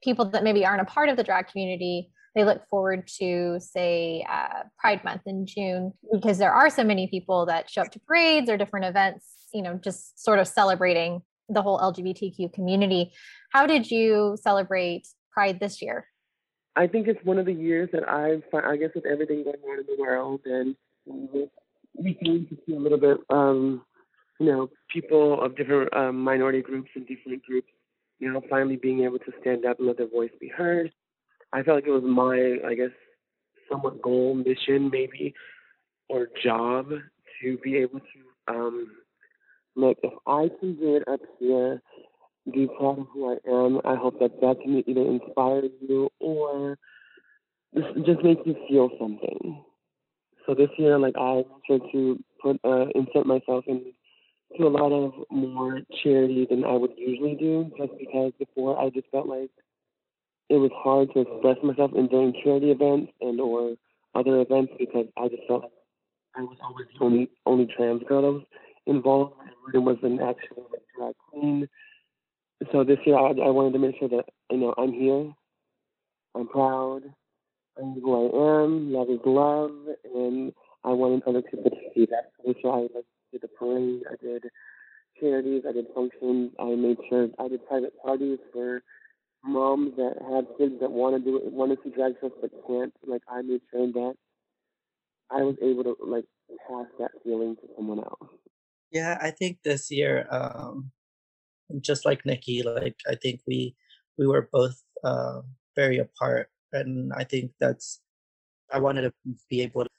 people 0.03 0.25
that 0.31 0.43
maybe 0.43 0.65
aren't 0.65 0.81
a 0.81 0.85
part 0.85 1.09
of 1.09 1.17
the 1.17 1.23
drag 1.23 1.47
community 1.47 2.09
they 2.35 2.43
look 2.43 2.67
forward 2.69 3.07
to 3.19 3.57
say 3.59 4.25
uh, 4.29 4.63
pride 4.77 5.03
month 5.03 5.21
in 5.25 5.45
june 5.45 5.93
because 6.11 6.37
there 6.37 6.53
are 6.53 6.69
so 6.69 6.83
many 6.83 7.07
people 7.07 7.45
that 7.45 7.69
show 7.69 7.81
up 7.81 7.91
to 7.91 7.99
parades 7.99 8.49
or 8.49 8.57
different 8.57 8.85
events 8.85 9.25
you 9.53 9.61
know 9.61 9.79
just 9.83 10.21
sort 10.23 10.39
of 10.39 10.47
celebrating 10.47 11.21
the 11.49 11.61
whole 11.61 11.79
LGBTQ 11.79 12.53
community. 12.53 13.11
How 13.51 13.65
did 13.65 13.89
you 13.89 14.37
celebrate 14.41 15.07
Pride 15.31 15.59
this 15.59 15.81
year? 15.81 16.07
I 16.75 16.87
think 16.87 17.07
it's 17.07 17.23
one 17.23 17.39
of 17.39 17.45
the 17.45 17.53
years 17.53 17.89
that 17.93 18.07
I've, 18.09 18.43
I 18.53 18.75
guess, 18.75 18.89
with 18.95 19.05
everything 19.05 19.43
going 19.43 19.55
on 19.55 19.79
in 19.79 19.85
the 19.85 19.95
world, 20.01 20.41
and 20.45 20.75
we 21.93 22.13
came 22.15 22.47
to 22.47 22.57
see 22.65 22.75
a 22.75 22.79
little 22.79 22.97
bit, 22.97 23.17
um, 23.29 23.83
you 24.39 24.47
know, 24.47 24.69
people 24.91 25.41
of 25.41 25.55
different 25.55 25.95
um, 25.95 26.19
minority 26.19 26.61
groups 26.61 26.89
and 26.95 27.07
different 27.07 27.43
groups, 27.43 27.69
you 28.19 28.31
know, 28.31 28.41
finally 28.49 28.75
being 28.75 29.03
able 29.03 29.19
to 29.19 29.31
stand 29.39 29.65
up 29.65 29.79
and 29.79 29.87
let 29.87 29.97
their 29.97 30.09
voice 30.09 30.31
be 30.39 30.49
heard. 30.49 30.91
I 31.55 31.63
felt 31.63 31.77
like 31.77 31.87
it 31.87 31.91
was 31.91 32.03
my, 32.03 32.69
I 32.69 32.75
guess, 32.75 32.91
somewhat 33.71 34.01
goal, 34.01 34.35
mission, 34.35 34.89
maybe, 34.91 35.33
or 36.09 36.27
job 36.43 36.89
to 37.41 37.57
be 37.63 37.77
able 37.77 38.01
to 38.01 38.53
um, 38.53 38.91
look. 39.77 39.97
If 40.03 40.11
I 40.27 40.49
can 40.59 40.75
do 40.75 40.97
it 40.97 41.07
up 41.07 41.21
here, 41.39 41.81
be 42.51 42.67
proud 42.77 42.99
of 42.99 43.07
who 43.13 43.31
I 43.31 43.37
am. 43.49 43.79
I 43.85 43.95
hope 43.95 44.19
that 44.19 44.41
that 44.41 44.57
can 44.61 44.83
either 44.85 45.01
inspire 45.01 45.63
you 45.79 46.09
or 46.19 46.77
just 47.73 48.21
make 48.21 48.39
you 48.45 48.57
feel 48.67 48.89
something. 48.99 49.63
So 50.45 50.55
this 50.55 50.69
year, 50.77 50.99
like 50.99 51.15
I 51.17 51.45
tried 51.67 51.89
to 51.93 52.21
put 52.41 52.59
uh, 52.65 52.87
insert 52.95 53.25
myself 53.25 53.63
into 53.67 53.93
a 54.59 54.67
lot 54.67 54.91
of 54.91 55.13
more 55.31 55.79
charity 56.03 56.47
than 56.49 56.65
I 56.65 56.73
would 56.73 56.91
usually 56.97 57.35
do, 57.35 57.71
just 57.77 57.93
because 57.97 58.33
before 58.37 58.77
I 58.77 58.89
just 58.89 59.07
felt 59.09 59.27
like 59.27 59.51
it 60.49 60.57
was 60.57 60.71
hard 60.75 61.11
to 61.13 61.21
express 61.21 61.57
myself 61.63 61.91
in 61.95 62.07
during 62.07 62.33
charity 62.43 62.71
events 62.71 63.11
and 63.21 63.39
or 63.39 63.75
other 64.13 64.41
events 64.41 64.73
because 64.77 65.07
I 65.17 65.27
just 65.27 65.43
felt 65.47 65.71
I 66.35 66.41
was 66.41 66.57
always 66.63 66.87
the 66.97 67.03
only 67.03 67.29
only 67.45 67.67
trans 67.75 68.03
girl 68.03 68.21
that 68.21 68.31
was 68.31 68.43
involved. 68.85 69.33
It 69.73 69.79
was 69.79 69.97
an 70.03 70.19
actual 70.21 70.69
drag 70.97 71.15
queen. 71.29 71.67
So 72.71 72.83
this 72.83 72.99
year 73.05 73.17
I, 73.17 73.29
I 73.29 73.49
wanted 73.49 73.73
to 73.73 73.79
make 73.79 73.97
sure 73.99 74.09
that 74.09 74.25
you 74.51 74.57
know 74.57 74.73
I'm 74.77 74.93
here, 74.93 75.33
I'm 76.35 76.47
proud, 76.47 77.01
I'm 77.77 77.99
who 77.99 78.13
I 78.13 78.63
am, 78.63 78.93
love 78.93 79.09
is 79.09 79.19
love, 79.25 79.71
and 80.13 80.53
I 80.83 80.89
wanted 80.89 81.23
other 81.27 81.41
people 81.41 81.71
to 81.71 81.77
see 81.93 82.05
that. 82.11 82.31
So 82.37 82.53
this 82.53 82.63
year 82.63 82.73
I 82.73 82.81
like, 82.81 83.05
did 83.31 83.41
the 83.41 83.47
parade, 83.47 84.03
I 84.09 84.15
did 84.23 84.45
charities, 85.19 85.63
I 85.67 85.71
did 85.71 85.87
functions, 85.95 86.51
I 86.59 86.75
made 86.75 86.97
sure 87.09 87.27
I 87.39 87.47
did 87.47 87.67
private 87.67 87.97
parties 88.01 88.39
for 88.53 88.83
moms 89.45 89.95
that 89.97 90.15
have 90.29 90.45
kids 90.57 90.79
that 90.81 90.91
want 90.91 91.15
to 91.15 91.21
do 91.21 91.37
it, 91.37 91.51
want 91.51 91.71
to 91.71 91.77
see 91.83 91.95
drag 91.95 92.13
shows 92.19 92.31
but 92.41 92.51
can't. 92.67 92.93
Like 93.05 93.21
I 93.29 93.41
made 93.41 93.61
sure 93.71 93.87
that 93.87 94.13
I 95.31 95.43
was 95.43 95.55
able 95.61 95.83
to 95.83 95.97
like 96.05 96.25
pass 96.67 96.85
that 96.99 97.11
feeling 97.23 97.55
to 97.55 97.61
someone 97.75 97.99
else. 97.99 98.29
Yeah, 98.91 99.17
I 99.21 99.31
think 99.31 99.59
this 99.63 99.91
year, 99.91 100.27
um, 100.31 100.91
just 101.81 102.05
like 102.05 102.25
Nikki, 102.25 102.63
like 102.63 102.95
I 103.07 103.15
think 103.15 103.41
we 103.47 103.75
we 104.17 104.27
were 104.27 104.49
both 104.51 104.81
uh, 105.03 105.41
very 105.75 105.99
apart, 105.99 106.49
and 106.73 107.11
I 107.13 107.23
think 107.23 107.51
that's 107.59 108.01
I 108.71 108.79
wanted 108.79 109.01
to 109.01 109.13
be 109.49 109.61
able 109.61 109.83
to 109.83 109.89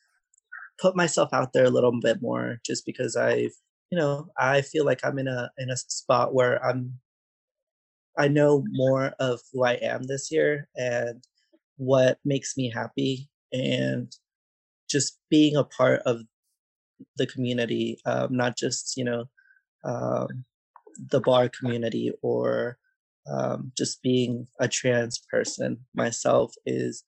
put 0.78 0.96
myself 0.96 1.30
out 1.32 1.52
there 1.52 1.64
a 1.64 1.70
little 1.70 1.98
bit 2.00 2.22
more, 2.22 2.58
just 2.64 2.86
because 2.86 3.16
I've 3.16 3.54
you 3.90 3.98
know 3.98 4.28
I 4.38 4.62
feel 4.62 4.84
like 4.84 5.00
I'm 5.04 5.18
in 5.18 5.28
a 5.28 5.50
in 5.58 5.70
a 5.70 5.76
spot 5.76 6.34
where 6.34 6.64
I'm 6.64 6.98
I 8.18 8.28
know 8.28 8.64
more 8.70 9.14
of 9.18 9.40
who 9.52 9.64
I 9.64 9.74
am 9.74 10.04
this 10.04 10.30
year 10.30 10.68
and 10.76 11.22
what 11.76 12.18
makes 12.24 12.56
me 12.56 12.70
happy 12.70 13.28
and 13.52 14.10
just 14.88 15.18
being 15.30 15.56
a 15.56 15.64
part 15.64 16.00
of 16.06 16.22
the 17.16 17.26
community, 17.26 17.98
um, 18.06 18.34
not 18.34 18.56
just, 18.56 18.96
you 18.96 19.04
know, 19.04 19.24
um, 19.84 20.44
the 21.10 21.20
bar 21.20 21.48
community 21.48 22.12
or 22.22 22.78
um, 23.30 23.72
just 23.76 24.02
being 24.02 24.46
a 24.60 24.68
trans 24.68 25.20
person 25.30 25.78
myself 25.94 26.54
is 26.64 27.04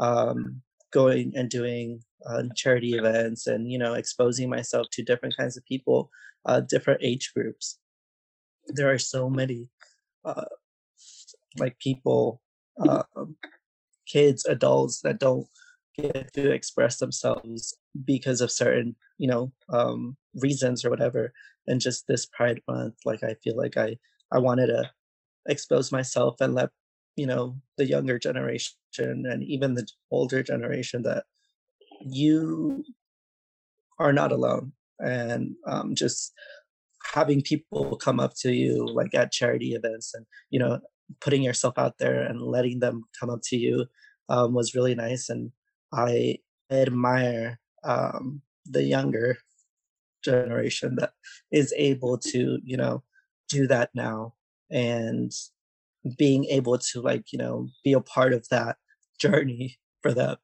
um, 0.00 0.62
going 0.92 1.32
and 1.36 1.50
doing 1.50 2.00
uh, 2.26 2.42
charity 2.56 2.94
events 2.94 3.46
and, 3.46 3.70
you 3.70 3.78
know, 3.78 3.94
exposing 3.94 4.48
myself 4.48 4.86
to 4.92 5.02
different 5.02 5.36
kinds 5.36 5.56
of 5.56 5.64
people, 5.66 6.10
uh, 6.46 6.60
different 6.60 7.00
age 7.02 7.30
groups. 7.34 7.78
There 8.68 8.90
are 8.90 8.98
so 8.98 9.30
many 9.30 9.68
uh, 10.24 10.44
like 11.58 11.78
people, 11.78 12.40
uh, 12.80 13.02
kids, 14.06 14.44
adults 14.46 15.00
that 15.02 15.18
don't 15.18 15.46
get 15.96 16.32
to 16.32 16.50
express 16.50 16.98
themselves 16.98 17.76
because 18.04 18.40
of 18.40 18.50
certain, 18.50 18.94
you 19.18 19.28
know, 19.28 19.52
um, 19.72 20.16
reasons 20.34 20.84
or 20.84 20.90
whatever. 20.90 21.32
And 21.66 21.80
just 21.80 22.06
this 22.06 22.26
Pride 22.26 22.60
Month, 22.68 22.94
like 23.04 23.22
I 23.22 23.34
feel 23.42 23.56
like 23.56 23.76
I 23.76 23.98
I 24.32 24.38
wanted 24.38 24.68
to 24.68 24.90
expose 25.48 25.90
myself 25.92 26.36
and 26.40 26.54
let 26.54 26.70
you 27.16 27.26
know 27.26 27.56
the 27.76 27.86
younger 27.86 28.18
generation 28.18 28.74
and 28.98 29.42
even 29.42 29.74
the 29.74 29.86
older 30.10 30.42
generation 30.42 31.02
that 31.02 31.24
you 32.00 32.84
are 33.98 34.12
not 34.12 34.32
alone 34.32 34.72
and 35.00 35.54
um, 35.66 35.94
just 35.94 36.32
having 37.14 37.42
people 37.42 37.96
come 37.96 38.20
up 38.20 38.32
to 38.34 38.52
you 38.52 38.86
like 38.86 39.14
at 39.14 39.32
charity 39.32 39.72
events 39.74 40.14
and 40.14 40.26
you 40.50 40.58
know 40.58 40.78
putting 41.20 41.42
yourself 41.42 41.74
out 41.78 41.94
there 41.98 42.22
and 42.22 42.42
letting 42.42 42.80
them 42.80 43.04
come 43.18 43.30
up 43.30 43.40
to 43.42 43.56
you 43.56 43.86
um, 44.28 44.52
was 44.52 44.74
really 44.74 44.94
nice 44.94 45.28
and 45.28 45.50
i 45.92 46.36
admire 46.70 47.58
um, 47.84 48.42
the 48.66 48.82
younger 48.82 49.38
generation 50.24 50.96
that 50.96 51.12
is 51.50 51.72
able 51.76 52.18
to 52.18 52.58
you 52.64 52.76
know 52.76 53.02
do 53.48 53.66
that 53.66 53.90
now 53.94 54.34
and 54.70 55.32
being 56.16 56.44
able 56.46 56.78
to 56.78 57.00
like 57.00 57.32
you 57.32 57.38
know 57.38 57.68
be 57.84 57.92
a 57.92 58.00
part 58.00 58.32
of 58.32 58.46
that 58.50 58.76
journey 59.18 59.78
for 60.02 60.12
them 60.12 60.36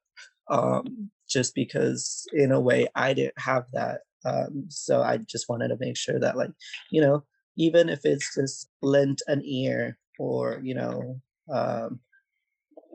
um 0.51 1.11
just 1.29 1.55
because 1.55 2.27
in 2.33 2.53
a 2.53 2.61
way 2.61 2.87
i 2.95 3.13
didn't 3.13 3.39
have 3.39 3.65
that 3.73 4.01
um, 4.25 4.67
so 4.69 5.03
I 5.03 5.19
just 5.19 5.49
wanted 5.49 5.69
to 5.69 5.77
make 5.79 5.97
sure 5.97 6.19
that, 6.19 6.37
like, 6.37 6.51
you 6.91 7.01
know, 7.01 7.25
even 7.57 7.89
if 7.89 8.01
it's 8.05 8.35
just 8.35 8.69
lent 8.83 9.23
an 9.27 9.43
ear 9.45 9.99
or, 10.19 10.61
you 10.63 10.75
know, 10.75 11.21
um, 11.53 12.01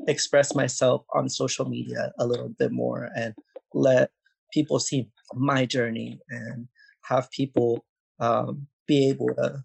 express 0.08 0.56
myself 0.56 1.06
on 1.14 1.30
social 1.30 1.66
media 1.66 2.12
a 2.20 2.26
little 2.26 2.50
bit 2.58 2.72
more 2.72 3.10
and 3.16 3.34
let 3.74 4.12
people 4.54 4.80
see 4.80 5.10
my 5.34 5.66
journey 5.66 6.20
and 6.30 6.68
have 7.04 7.30
people 7.32 7.86
um, 8.20 8.68
be 8.88 9.10
able 9.10 9.28
to 9.36 9.64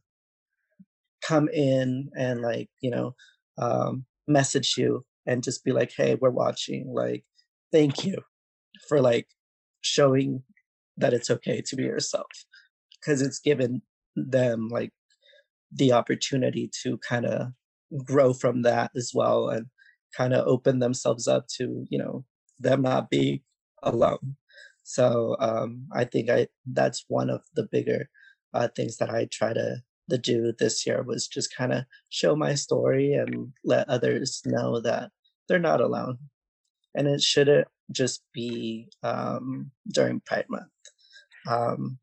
come 1.22 1.48
in 1.48 2.10
and 2.16 2.42
like 2.42 2.68
you 2.80 2.90
know 2.90 3.14
um, 3.58 4.04
message 4.28 4.74
you 4.76 5.02
and 5.26 5.42
just 5.42 5.64
be 5.64 5.72
like 5.72 5.92
hey 5.96 6.16
we're 6.20 6.30
watching 6.30 6.92
like 6.92 7.24
thank 7.72 8.04
you 8.04 8.16
for 8.88 9.00
like 9.00 9.26
showing 9.80 10.42
that 10.96 11.12
it's 11.12 11.30
okay 11.30 11.60
to 11.66 11.76
be 11.76 11.84
yourself 11.84 12.30
because 13.00 13.20
it's 13.20 13.38
given 13.38 13.82
them 14.16 14.68
like 14.68 14.92
the 15.72 15.92
opportunity 15.92 16.70
to 16.82 16.98
kind 16.98 17.26
of 17.26 17.48
grow 18.04 18.32
from 18.32 18.62
that 18.62 18.90
as 18.96 19.12
well 19.14 19.48
and 19.48 19.66
kind 20.16 20.32
of 20.32 20.46
open 20.46 20.78
themselves 20.78 21.26
up 21.26 21.46
to 21.48 21.86
you 21.90 21.98
know 21.98 22.24
them 22.58 22.82
not 22.82 23.10
being 23.10 23.40
alone. 23.82 24.36
So 24.84 25.36
um, 25.40 25.86
i 25.92 26.04
think 26.04 26.30
i 26.30 26.46
that's 26.66 27.04
one 27.08 27.30
of 27.30 27.42
the 27.54 27.66
bigger 27.72 28.08
uh, 28.52 28.68
things 28.76 28.98
that 28.98 29.10
i 29.10 29.26
try 29.32 29.52
to, 29.52 29.76
to 30.10 30.18
do 30.18 30.52
this 30.58 30.86
year 30.86 31.02
was 31.02 31.26
just 31.26 31.54
kind 31.54 31.72
of 31.72 31.84
show 32.10 32.36
my 32.36 32.54
story 32.54 33.14
and 33.14 33.52
let 33.64 33.88
others 33.88 34.42
know 34.44 34.80
that 34.80 35.10
they're 35.48 35.58
not 35.58 35.80
alone. 35.80 36.18
And 36.94 37.08
it 37.08 37.20
shouldn't 37.20 37.66
just 37.90 38.22
be 38.32 38.88
um, 39.02 39.70
during 39.92 40.20
pride 40.20 40.46
month 40.48 40.68
um, 41.48 41.98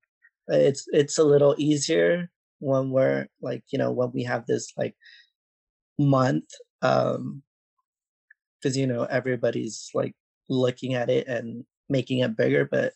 it's 0.48 0.86
it's 0.92 1.18
a 1.18 1.24
little 1.24 1.56
easier 1.58 2.30
when 2.60 2.92
we're 2.92 3.28
like 3.42 3.64
you 3.72 3.80
know 3.80 3.92
when 3.92 4.12
we 4.14 4.24
have 4.24 4.46
this 4.46 4.74
like 4.78 4.96
month 6.00 6.50
um 6.82 7.44
because 8.60 8.78
you 8.78 8.88
know 8.88 9.04
everybody's 9.06 9.90
like 9.94 10.14
looking 10.50 10.94
at 10.94 11.10
it 11.10 11.28
and 11.28 11.64
making 11.90 12.20
it 12.20 12.38
bigger 12.38 12.68
but 12.70 12.94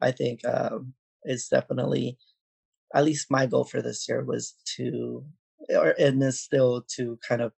i 0.00 0.10
think 0.10 0.44
um 0.44 0.92
it's 1.24 1.48
definitely 1.48 2.18
at 2.94 3.04
least 3.04 3.30
my 3.30 3.46
goal 3.46 3.64
for 3.64 3.82
this 3.82 4.08
year 4.08 4.24
was 4.24 4.54
to 4.76 5.24
or 5.70 5.94
and 5.98 6.22
is 6.22 6.40
still 6.40 6.84
to 6.88 7.18
kind 7.26 7.42
of 7.42 7.52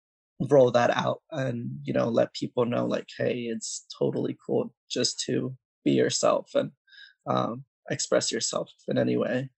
roll 0.50 0.72
that 0.72 0.92
out 0.92 1.22
and 1.32 1.70
you 1.84 1.94
know 1.94 2.10
let 2.10 2.34
people 2.34 2.66
know 2.66 2.86
like 2.86 3.08
hey 3.18 3.50
it's 3.54 3.86
totally 3.98 4.38
cool 4.46 4.74
just 4.90 5.20
to 5.20 5.56
be 5.86 5.92
yourself 5.92 6.52
and 6.56 6.72
um 7.28 7.64
express 7.90 8.32
yourself 8.32 8.72
in 8.88 8.98
any 8.98 9.18
way. 9.18 9.50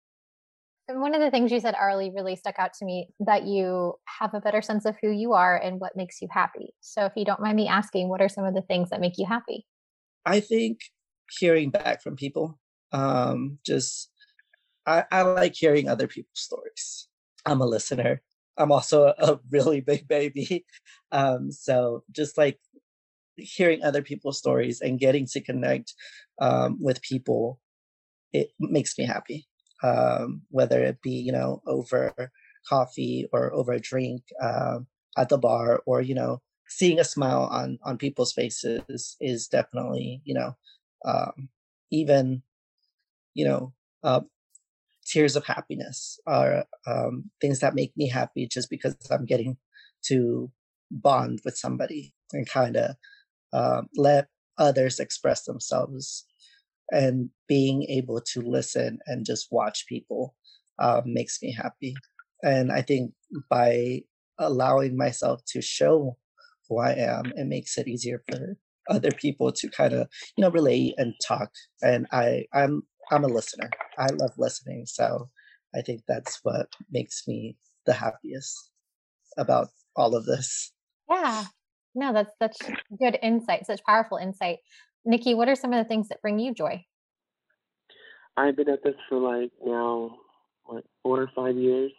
And 0.89 1.01
one 1.01 1.13
of 1.13 1.19
the 1.19 1.29
things 1.29 1.51
you 1.51 1.59
said, 1.59 1.75
Arlie, 1.75 2.11
really 2.15 2.37
stuck 2.37 2.55
out 2.57 2.73
to 2.79 2.85
me 2.85 3.09
that 3.19 3.43
you 3.45 3.95
have 4.19 4.33
a 4.33 4.39
better 4.39 4.61
sense 4.61 4.85
of 4.85 4.95
who 5.01 5.09
you 5.09 5.33
are 5.33 5.57
and 5.57 5.81
what 5.81 5.97
makes 5.97 6.21
you 6.21 6.29
happy. 6.31 6.73
So, 6.79 7.05
if 7.05 7.11
you 7.17 7.25
don't 7.25 7.41
mind 7.41 7.57
me 7.57 7.67
asking, 7.67 8.07
what 8.07 8.21
are 8.21 8.29
some 8.29 8.45
of 8.45 8.53
the 8.53 8.61
things 8.61 8.89
that 8.89 9.01
make 9.01 9.17
you 9.17 9.25
happy? 9.25 9.65
I 10.25 10.39
think 10.39 10.79
hearing 11.39 11.71
back 11.71 12.01
from 12.01 12.15
people. 12.15 12.57
Um, 12.93 13.59
just, 13.65 14.09
I, 14.85 15.03
I 15.11 15.23
like 15.23 15.55
hearing 15.55 15.89
other 15.89 16.07
people's 16.07 16.39
stories. 16.39 17.09
I'm 17.45 17.61
a 17.61 17.65
listener. 17.65 18.21
I'm 18.57 18.71
also 18.71 19.13
a 19.17 19.39
really 19.51 19.81
big 19.81 20.07
baby. 20.07 20.65
Um, 21.13 21.53
so 21.53 22.03
just 22.11 22.37
like 22.37 22.59
hearing 23.37 23.81
other 23.81 24.01
people's 24.01 24.37
stories 24.37 24.81
and 24.81 24.99
getting 24.99 25.25
to 25.27 25.39
connect 25.39 25.93
um, 26.41 26.77
with 26.81 27.01
people, 27.01 27.61
it 28.33 28.49
makes 28.59 28.97
me 28.97 29.05
happy. 29.05 29.47
Um, 29.83 30.41
whether 30.49 30.83
it 30.83 31.01
be, 31.03 31.11
you 31.11 31.31
know, 31.31 31.61
over 31.67 32.31
coffee 32.67 33.27
or 33.31 33.53
over 33.53 33.73
a 33.73 33.79
drink 33.79 34.23
um, 34.41 34.87
at 35.17 35.29
the 35.29 35.37
bar 35.37 35.81
or, 35.85 36.01
you 36.01 36.15
know, 36.15 36.41
seeing 36.67 36.99
a 36.99 37.03
smile 37.03 37.43
on 37.51 37.77
on 37.83 37.97
people's 37.97 38.33
faces 38.33 39.15
is 39.21 39.47
definitely, 39.47 40.21
you 40.25 40.33
know, 40.33 40.55
um, 41.05 41.49
even, 41.91 42.41
you 43.35 43.45
know, 43.45 43.73
uh, 44.03 44.21
tears 45.05 45.35
of 45.35 45.45
happiness 45.45 46.19
are 46.27 46.65
um, 46.85 47.29
things 47.39 47.59
that 47.59 47.75
make 47.75 47.95
me 47.95 48.09
happy 48.09 48.47
just 48.47 48.69
because 48.69 48.95
I'm 49.09 49.25
getting 49.25 49.57
to 50.05 50.51
bond 50.91 51.41
with 51.45 51.57
somebody 51.57 52.13
and 52.33 52.47
kind 52.47 52.75
of 52.75 52.95
uh, 53.53 53.81
let 53.95 54.27
others 54.57 54.99
express 54.99 55.43
themselves 55.43 56.25
and 56.91 57.29
being 57.47 57.83
able 57.83 58.21
to 58.33 58.41
listen 58.41 58.99
and 59.07 59.25
just 59.25 59.47
watch 59.51 59.85
people 59.87 60.35
uh, 60.79 61.01
makes 61.05 61.41
me 61.41 61.51
happy. 61.53 61.95
And 62.43 62.71
I 62.71 62.81
think 62.81 63.13
by 63.49 64.03
allowing 64.39 64.95
myself 64.95 65.41
to 65.47 65.61
show 65.61 66.17
who 66.69 66.79
I 66.79 66.93
am, 66.93 67.33
it 67.35 67.45
makes 67.45 67.77
it 67.77 67.87
easier 67.87 68.23
for 68.29 68.57
other 68.89 69.11
people 69.11 69.51
to 69.51 69.69
kind 69.69 69.93
of 69.93 70.07
you 70.37 70.41
know 70.43 70.51
relate 70.51 70.93
and 70.97 71.13
talk. 71.25 71.49
And 71.81 72.07
I 72.11 72.45
I'm 72.53 72.83
I'm 73.11 73.23
a 73.23 73.27
listener. 73.27 73.69
I 73.97 74.07
love 74.07 74.31
listening. 74.37 74.85
So 74.85 75.29
I 75.75 75.81
think 75.81 76.01
that's 76.07 76.39
what 76.43 76.67
makes 76.91 77.27
me 77.27 77.57
the 77.85 77.93
happiest 77.93 78.71
about 79.37 79.69
all 79.95 80.15
of 80.15 80.25
this. 80.25 80.71
Yeah. 81.09 81.45
No, 81.95 82.13
that's 82.13 82.31
such 82.39 82.57
good 82.99 83.17
insight, 83.23 83.65
such 83.65 83.83
powerful 83.83 84.17
insight. 84.17 84.59
Nikki, 85.07 85.33
what 85.33 85.47
are 85.47 85.55
some 85.55 85.71
of 85.71 85.83
the 85.83 85.87
things 85.87 86.09
that 86.09 86.21
bring 86.21 86.37
you 86.37 86.53
joy? 86.53 86.83
I've 88.35 88.57
been 88.57 88.69
at 88.69 88.83
this 88.83 88.93
for 89.07 89.17
like 89.17 89.51
now, 89.65 90.17
what, 90.65 90.83
four 91.01 91.21
or 91.21 91.31
five 91.33 91.55
years. 91.55 91.91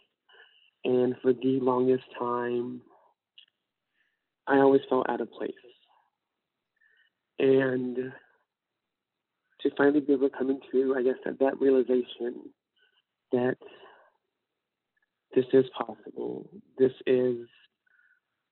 And 0.85 1.15
for 1.21 1.33
the 1.33 1.59
longest 1.59 2.05
time, 2.17 2.81
I 4.47 4.57
always 4.57 4.81
felt 4.87 5.09
out 5.09 5.21
of 5.21 5.31
place. 5.31 5.51
And 7.39 7.95
to 9.61 9.69
finally 9.75 10.01
be 10.01 10.13
able 10.13 10.29
to 10.29 10.37
come 10.37 10.51
into, 10.51 10.95
I 10.95 11.01
guess, 11.01 11.15
that, 11.25 11.39
that 11.39 11.59
realization 11.59 12.51
that 13.31 13.57
this 15.35 15.45
is 15.51 15.65
possible. 15.77 16.49
This 16.77 16.93
is 17.07 17.37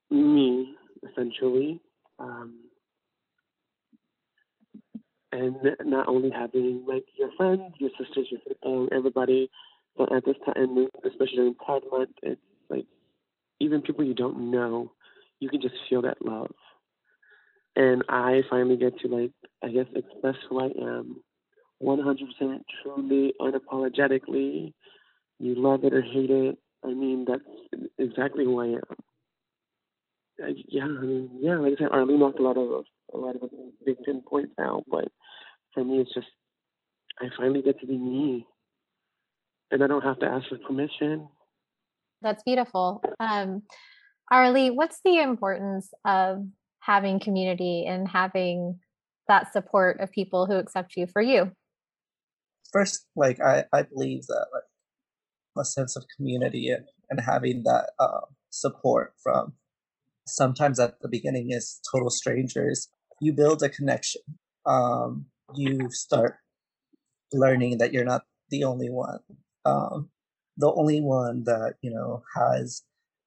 me, 0.09 0.75
essentially. 1.09 1.79
Um, 2.19 2.66
and 5.37 5.75
not 5.85 6.07
only 6.07 6.29
having 6.29 6.83
like 6.87 7.05
your 7.17 7.29
friends, 7.37 7.61
your 7.79 7.91
sisters, 7.97 8.27
your 8.31 8.41
um, 8.65 8.89
everybody, 8.91 9.49
but 9.97 10.11
at 10.11 10.25
this 10.25 10.35
time, 10.45 10.87
especially 11.05 11.35
during 11.35 11.55
Pride 11.55 11.83
Month, 11.91 12.11
it's 12.23 12.41
like 12.69 12.85
even 13.59 13.81
people 13.81 14.03
you 14.03 14.13
don't 14.13 14.51
know, 14.51 14.91
you 15.39 15.49
can 15.49 15.61
just 15.61 15.75
feel 15.89 16.01
that 16.03 16.25
love. 16.25 16.53
And 17.75 18.03
I 18.09 18.41
finally 18.49 18.77
get 18.77 18.99
to 18.99 19.07
like 19.07 19.31
I 19.63 19.69
guess 19.69 19.85
express 19.95 20.35
who 20.49 20.59
I 20.59 20.69
am 20.81 21.21
100% 21.83 22.61
truly 22.83 23.33
unapologetically. 23.39 24.73
You 25.39 25.55
love 25.55 25.83
it 25.83 25.93
or 25.93 26.01
hate 26.01 26.31
it 26.31 26.57
I 26.83 26.87
mean 26.87 27.25
that's 27.27 27.83
exactly 27.97 28.45
who 28.45 28.59
I 28.59 28.65
am. 28.67 28.97
I, 30.43 30.53
yeah 30.67 30.83
I 30.85 30.87
mean 30.87 31.29
yeah 31.39 31.57
like 31.57 31.73
I 31.73 31.75
said 31.77 31.91
Arlene 31.91 32.19
knocked 32.19 32.39
a 32.39 32.43
lot 32.43 32.57
of 32.57 32.85
a 33.13 33.17
lot 33.17 33.35
of 33.35 33.49
big 33.85 33.97
pinpoints 34.05 34.53
out 34.59 34.83
but 34.89 35.07
for 35.73 35.83
me 35.83 35.99
it's 35.99 36.13
just 36.13 36.27
I 37.19 37.29
finally 37.35 37.61
get 37.61 37.79
to 37.79 37.87
be 37.87 37.97
me. 37.97 38.45
And 39.71 39.83
I 39.83 39.87
don't 39.87 40.03
have 40.03 40.19
to 40.19 40.25
ask 40.25 40.47
for 40.49 40.57
permission. 40.57 41.27
That's 42.21 42.43
beautiful. 42.43 43.03
Um 43.19 43.63
Arlie, 44.31 44.71
what's 44.71 44.99
the 45.03 45.19
importance 45.19 45.89
of 46.05 46.45
having 46.81 47.19
community 47.19 47.85
and 47.87 48.07
having 48.07 48.79
that 49.27 49.51
support 49.53 49.99
of 49.99 50.11
people 50.11 50.45
who 50.45 50.55
accept 50.55 50.95
you 50.95 51.07
for 51.07 51.21
you? 51.21 51.51
First 52.71 53.05
like 53.15 53.39
i 53.41 53.63
i 53.71 53.81
believe 53.83 54.23
that 54.27 54.45
like 54.53 54.63
a 55.57 55.65
sense 55.65 55.95
of 55.95 56.03
community 56.15 56.69
and, 56.69 56.85
and 57.09 57.19
having 57.21 57.63
that 57.63 57.91
uh, 57.97 58.27
support 58.51 59.13
from 59.23 59.53
sometimes 60.27 60.79
at 60.79 61.01
the 61.01 61.07
beginning 61.07 61.47
is 61.49 61.79
total 61.91 62.11
strangers 62.11 62.89
you 63.19 63.33
build 63.33 63.63
a 63.63 63.69
connection 63.69 64.21
um, 64.65 65.25
you 65.55 65.89
start 65.89 66.37
learning 67.33 67.77
that 67.77 67.93
you're 67.93 68.05
not 68.05 68.23
the 68.49 68.63
only 68.63 68.89
one 68.89 69.19
um, 69.65 70.09
the 70.57 70.71
only 70.73 71.01
one 71.01 71.43
that 71.43 71.75
you 71.81 71.91
know 71.91 72.23
has 72.35 72.83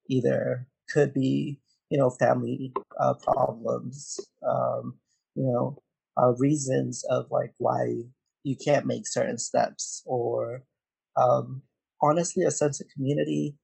either 0.09 0.67
could 0.89 1.13
be 1.13 1.59
you 1.91 1.97
know, 1.97 2.09
family 2.09 2.73
uh, 2.99 3.13
problems, 3.13 4.17
um, 4.47 4.95
you 5.35 5.43
know, 5.43 5.77
uh, 6.17 6.33
reasons 6.37 7.03
of 7.09 7.25
like 7.29 7.53
why 7.57 8.01
you 8.43 8.55
can't 8.55 8.85
make 8.85 9.05
certain 9.05 9.37
steps, 9.37 10.01
or 10.05 10.63
um, 11.17 11.61
honestly, 12.01 12.45
a 12.45 12.51
sense 12.51 12.79
of 12.79 12.87
community 12.95 13.55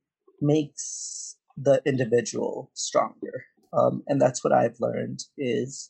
makes 0.41 1.37
the 1.55 1.81
individual 1.85 2.69
stronger. 2.73 3.45
Um, 3.71 4.03
and 4.07 4.21
that's 4.21 4.43
what 4.43 4.53
I've 4.53 4.79
learned 4.79 5.23
is 5.37 5.89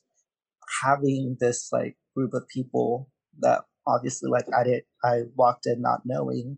having 0.84 1.38
this 1.40 1.70
like 1.72 1.98
group 2.16 2.34
of 2.34 2.48
people 2.48 3.10
that 3.40 3.62
obviously 3.86 4.30
like 4.30 4.46
I 4.58 4.64
did 4.64 4.84
I 5.04 5.22
walked 5.36 5.66
in 5.66 5.82
not 5.82 6.02
knowing. 6.06 6.58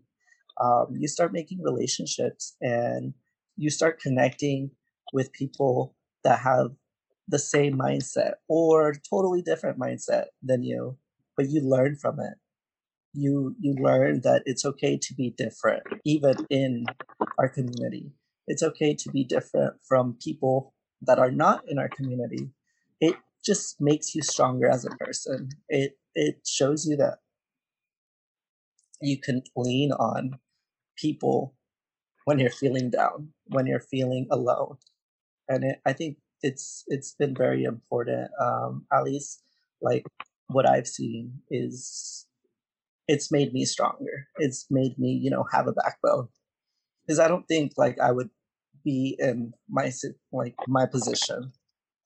Um, 0.60 0.88
you 0.98 1.08
start 1.08 1.32
making 1.32 1.62
relationships 1.62 2.56
and 2.60 3.14
you 3.56 3.70
start 3.70 4.00
connecting 4.00 4.70
with 5.12 5.32
people 5.32 5.94
that 6.24 6.40
have 6.40 6.72
the 7.28 7.38
same 7.38 7.78
mindset 7.78 8.32
or 8.48 8.94
totally 9.08 9.42
different 9.42 9.78
mindset 9.78 10.26
than 10.42 10.62
you, 10.62 10.98
but 11.36 11.48
you 11.48 11.62
learn 11.62 11.96
from 11.96 12.20
it. 12.20 12.34
You 13.12 13.56
you 13.60 13.74
learn 13.74 14.20
that 14.22 14.42
it's 14.46 14.64
okay 14.64 14.98
to 15.02 15.14
be 15.14 15.34
different, 15.36 15.82
even 16.04 16.34
in 16.50 16.84
our 17.38 17.48
community. 17.48 18.12
It's 18.46 18.62
okay 18.62 18.94
to 18.94 19.10
be 19.10 19.24
different 19.24 19.74
from 19.88 20.16
people 20.22 20.74
that 21.02 21.18
are 21.18 21.30
not 21.30 21.64
in 21.68 21.78
our 21.78 21.88
community. 21.88 22.50
It 23.00 23.16
just 23.44 23.80
makes 23.80 24.14
you 24.14 24.22
stronger 24.22 24.68
as 24.68 24.84
a 24.84 24.90
person. 24.90 25.50
It 25.68 25.98
it 26.14 26.46
shows 26.46 26.86
you 26.86 26.96
that 26.96 27.18
you 29.00 29.18
can 29.18 29.42
lean 29.56 29.92
on 29.92 30.38
people 30.96 31.54
when 32.26 32.38
you're 32.38 32.50
feeling 32.50 32.90
down, 32.90 33.30
when 33.46 33.66
you're 33.66 33.80
feeling 33.80 34.26
alone 34.30 34.76
and 35.50 35.64
it, 35.64 35.80
I 35.84 35.92
think 35.92 36.16
it's 36.42 36.84
it's 36.86 37.14
been 37.18 37.34
very 37.34 37.64
important. 37.64 38.30
Um, 38.40 38.86
at 38.92 39.04
least 39.04 39.42
like 39.82 40.04
what 40.46 40.68
I've 40.68 40.86
seen 40.86 41.40
is 41.50 42.26
it's 43.08 43.32
made 43.32 43.52
me 43.52 43.64
stronger. 43.64 44.28
It's 44.38 44.66
made 44.70 44.98
me 44.98 45.10
you 45.12 45.30
know 45.30 45.44
have 45.52 45.66
a 45.66 45.72
backbone 45.72 46.28
because 47.06 47.18
I 47.18 47.28
don't 47.28 47.46
think 47.48 47.72
like 47.76 47.98
I 48.00 48.12
would 48.12 48.30
be 48.84 49.16
in 49.18 49.52
my 49.68 49.92
like 50.32 50.54
my 50.68 50.86
position 50.86 51.52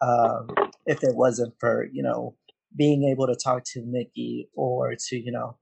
um, 0.01 0.49
if 0.87 1.03
it 1.03 1.15
wasn't 1.15 1.55
for 1.59 1.89
you 1.93 2.03
know 2.03 2.37
being 2.77 3.05
able 3.05 3.27
to 3.27 3.37
talk 3.37 3.65
to 3.65 3.83
Nikki 3.85 4.49
or 4.55 4.95
to 5.09 5.17
you 5.17 5.33
know 5.33 5.57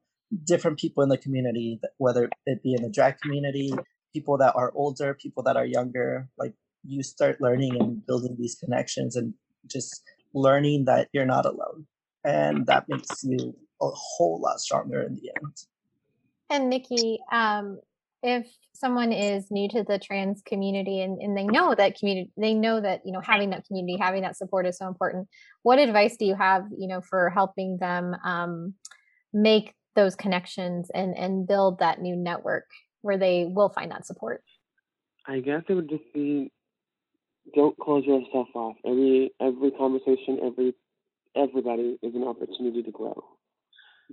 different 0.44 0.78
people 0.78 1.02
in 1.02 1.08
the 1.08 1.18
community, 1.18 1.80
whether 1.98 2.30
it 2.46 2.62
be 2.62 2.74
in 2.74 2.82
the 2.82 2.90
drag 2.90 3.18
community, 3.18 3.72
people 4.12 4.38
that 4.38 4.54
are 4.56 4.72
older, 4.74 5.14
people 5.14 5.42
that 5.42 5.56
are 5.56 5.66
younger, 5.66 6.28
like 6.38 6.54
you 6.84 7.02
start 7.02 7.40
learning 7.40 7.76
and 7.80 8.04
building 8.06 8.36
these 8.38 8.54
connections 8.54 9.16
and 9.16 9.34
just 9.66 10.02
learning 10.34 10.86
that 10.86 11.08
you're 11.12 11.26
not 11.26 11.46
alone. 11.46 11.86
And 12.24 12.66
that 12.66 12.88
makes 12.88 13.22
you 13.24 13.54
a 13.80 13.88
whole 13.92 14.40
lot 14.40 14.60
stronger 14.60 15.02
in 15.02 15.16
the 15.16 15.30
end. 15.36 15.56
And 16.50 16.70
Nikki, 16.70 17.18
um, 17.32 17.80
if 18.22 18.46
someone 18.74 19.12
is 19.12 19.50
new 19.50 19.68
to 19.68 19.84
the 19.84 19.98
trans 19.98 20.42
community 20.42 21.00
and, 21.00 21.20
and 21.20 21.36
they 21.36 21.44
know 21.44 21.74
that 21.74 21.98
community 21.98 22.30
they 22.36 22.54
know 22.54 22.80
that 22.80 23.00
you 23.04 23.12
know 23.12 23.20
having 23.20 23.50
that 23.50 23.64
community 23.66 23.96
having 24.00 24.22
that 24.22 24.36
support 24.36 24.66
is 24.66 24.78
so 24.78 24.88
important 24.88 25.28
what 25.62 25.78
advice 25.78 26.16
do 26.16 26.24
you 26.24 26.34
have 26.34 26.64
you 26.76 26.88
know 26.88 27.00
for 27.00 27.30
helping 27.30 27.76
them 27.78 28.14
um, 28.24 28.74
make 29.32 29.74
those 29.94 30.16
connections 30.16 30.90
and 30.94 31.16
and 31.16 31.46
build 31.46 31.78
that 31.78 32.00
new 32.00 32.16
network 32.16 32.66
where 33.02 33.18
they 33.18 33.46
will 33.48 33.68
find 33.68 33.90
that 33.90 34.06
support 34.06 34.42
i 35.26 35.38
guess 35.40 35.62
it 35.68 35.74
would 35.74 35.88
just 35.88 36.04
be 36.14 36.50
don't 37.54 37.76
close 37.78 38.04
yourself 38.04 38.48
off. 38.54 38.76
Every 38.84 39.30
every 39.40 39.70
conversation, 39.72 40.38
every 40.44 40.74
everybody 41.36 41.98
is 42.02 42.14
an 42.14 42.24
opportunity 42.24 42.82
to 42.82 42.90
grow. 42.90 43.24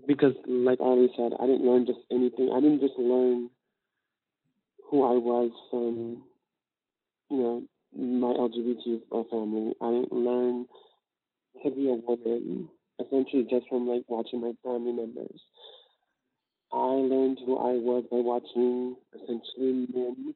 Because 0.07 0.33
like 0.47 0.79
Ari 0.79 1.09
said, 1.15 1.33
I 1.39 1.45
didn't 1.45 1.65
learn 1.65 1.85
just 1.85 1.99
anything. 2.11 2.51
I 2.53 2.59
didn't 2.59 2.79
just 2.79 2.97
learn 2.97 3.49
who 4.89 5.03
I 5.03 5.17
was 5.17 5.51
from, 5.69 6.23
you 7.29 7.37
know, 7.37 7.63
my 7.95 8.33
LGBT 8.33 9.01
family. 9.29 9.73
I 9.81 9.91
didn't 9.91 10.13
learn 10.13 10.65
to 11.63 11.71
be 11.71 11.89
a 11.89 11.93
woman 11.93 12.69
essentially 12.99 13.45
just 13.49 13.67
from 13.69 13.87
like 13.87 14.03
watching 14.07 14.41
my 14.41 14.53
family 14.63 14.91
members. 14.91 15.41
I 16.71 16.77
learned 16.77 17.39
who 17.45 17.57
I 17.57 17.73
was 17.73 18.03
by 18.11 18.17
watching 18.17 18.95
essentially 19.15 19.87
men 19.93 20.35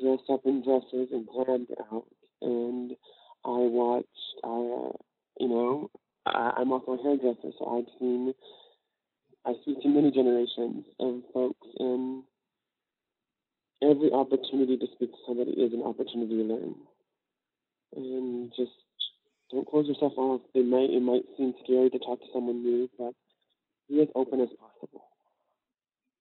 dress 0.00 0.20
up 0.30 0.42
in 0.44 0.62
dresses 0.62 1.08
and 1.12 1.26
glammed 1.26 1.70
out. 1.92 2.06
And 2.42 2.92
I 3.44 3.64
watched, 3.68 4.06
uh, 4.44 4.96
you 5.38 5.48
know, 5.48 5.90
I, 6.26 6.52
I'm 6.58 6.72
also 6.72 6.92
a 6.92 7.02
hairdresser, 7.02 7.52
so 7.58 7.78
I've 7.78 7.98
seen, 7.98 8.34
I 9.46 9.54
speak 9.62 9.80
to 9.82 9.88
many 9.88 10.10
generations 10.10 10.84
of 11.00 11.22
folks, 11.32 11.66
and 11.78 12.24
every 13.82 14.12
opportunity 14.12 14.76
to 14.76 14.86
speak 14.94 15.10
to 15.12 15.18
somebody 15.26 15.52
is 15.52 15.72
an 15.72 15.82
opportunity 15.82 16.36
to 16.36 16.44
learn. 16.44 16.74
And 17.96 18.52
just 18.56 18.72
don't 19.50 19.68
close 19.68 19.88
yourself 19.88 20.12
off. 20.16 20.42
It 20.54 20.66
might 20.66 20.90
it 20.90 21.02
might 21.02 21.24
seem 21.36 21.54
scary 21.64 21.90
to 21.90 21.98
talk 21.98 22.20
to 22.20 22.26
someone 22.32 22.62
new, 22.62 22.88
but 22.98 23.14
be 23.88 24.00
as 24.02 24.08
open 24.14 24.40
as 24.40 24.48
possible. 24.50 25.04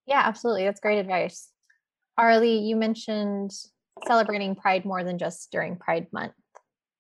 Yeah, 0.08 0.22
absolutely. 0.26 0.66
That's 0.66 0.80
great 0.80 1.00
advice. 1.00 1.50
Arlie, 2.18 2.58
you 2.58 2.76
mentioned 2.76 3.52
celebrating 4.08 4.56
Pride 4.56 4.86
more 4.86 5.04
than 5.04 5.18
just 5.18 5.52
during 5.52 5.78
Pride 5.78 6.08
Month. 6.12 6.34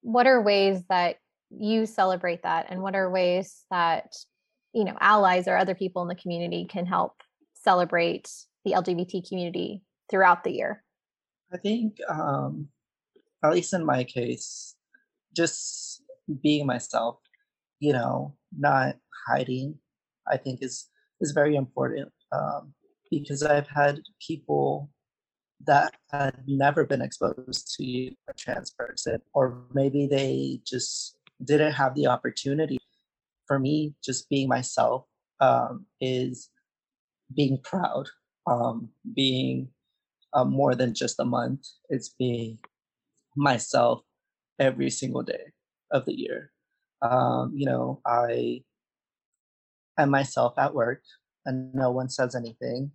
What 0.02 0.28
are 0.28 0.41
ways 0.41 0.84
that 0.89 1.15
you 1.50 1.88
celebrate 1.88 2.43
that, 2.43 2.67
and 2.69 2.82
what 2.84 2.95
are 2.95 3.10
ways 3.10 3.63
that 3.72 4.13
you 4.74 4.84
know 4.84 4.98
allies 5.00 5.48
or 5.48 5.58
other 5.58 5.74
people 5.74 6.04
in 6.04 6.08
the 6.08 6.15
community 6.15 6.65
can 6.65 6.86
help 6.86 7.13
celebrate 7.56 8.32
the 8.65 8.74
LGBT 8.74 9.28
community 9.28 9.82
throughout 10.10 10.43
the 10.43 10.52
year? 10.52 10.84
I 11.52 11.58
think, 11.58 11.98
um, 12.08 12.69
at 13.43 13.52
least 13.52 13.74
in 13.74 13.86
my 13.86 14.04
case, 14.04 14.76
just 15.36 16.04
being 16.41 16.65
myself, 16.65 17.19
you 17.80 17.93
know, 17.93 18.36
not 18.58 18.95
hiding, 19.28 19.76
I 20.28 20.38
think 20.38 20.62
is 20.62 20.89
is 21.22 21.32
very 21.32 21.56
important 21.56 22.12
um, 22.32 22.74
because 23.10 23.43
I've 23.43 23.67
had 23.67 24.02
people 24.26 24.89
that 25.65 25.93
had 26.12 26.36
never 26.48 26.86
been 26.86 27.02
exposed 27.02 27.76
to 27.78 28.12
a 28.30 28.34
trans 28.38 28.72
person, 28.72 29.22
or 29.34 29.63
maybe 29.74 30.08
they 30.08 30.62
just 30.65 31.17
didn't 31.43 31.74
have 31.74 31.95
the 31.95 32.08
opportunity. 32.08 32.80
For 33.48 33.60
me, 33.60 33.95
just 34.04 34.30
being 34.30 34.48
myself 34.48 35.06
um, 35.39 35.86
is 36.00 36.50
being 37.36 37.58
proud, 37.63 38.08
um, 38.45 38.89
being 39.15 39.69
uh, 40.34 40.46
more 40.46 40.76
than 40.76 40.94
just 40.94 41.20
a 41.20 41.26
month. 41.26 41.65
It's 41.89 42.10
being 42.10 42.60
myself 43.36 44.02
every 44.60 44.89
single 44.89 45.24
day 45.24 45.54
of 45.92 46.06
the 46.06 46.13
year. 46.13 46.52
Um, 47.02 47.54
you 47.56 47.65
know, 47.65 48.02
I 48.06 48.63
am 49.98 50.10
myself 50.10 50.54
at 50.58 50.74
work 50.74 51.02
and 51.46 51.74
no 51.74 51.92
one 51.92 52.10
says 52.10 52.36
anything. 52.36 52.92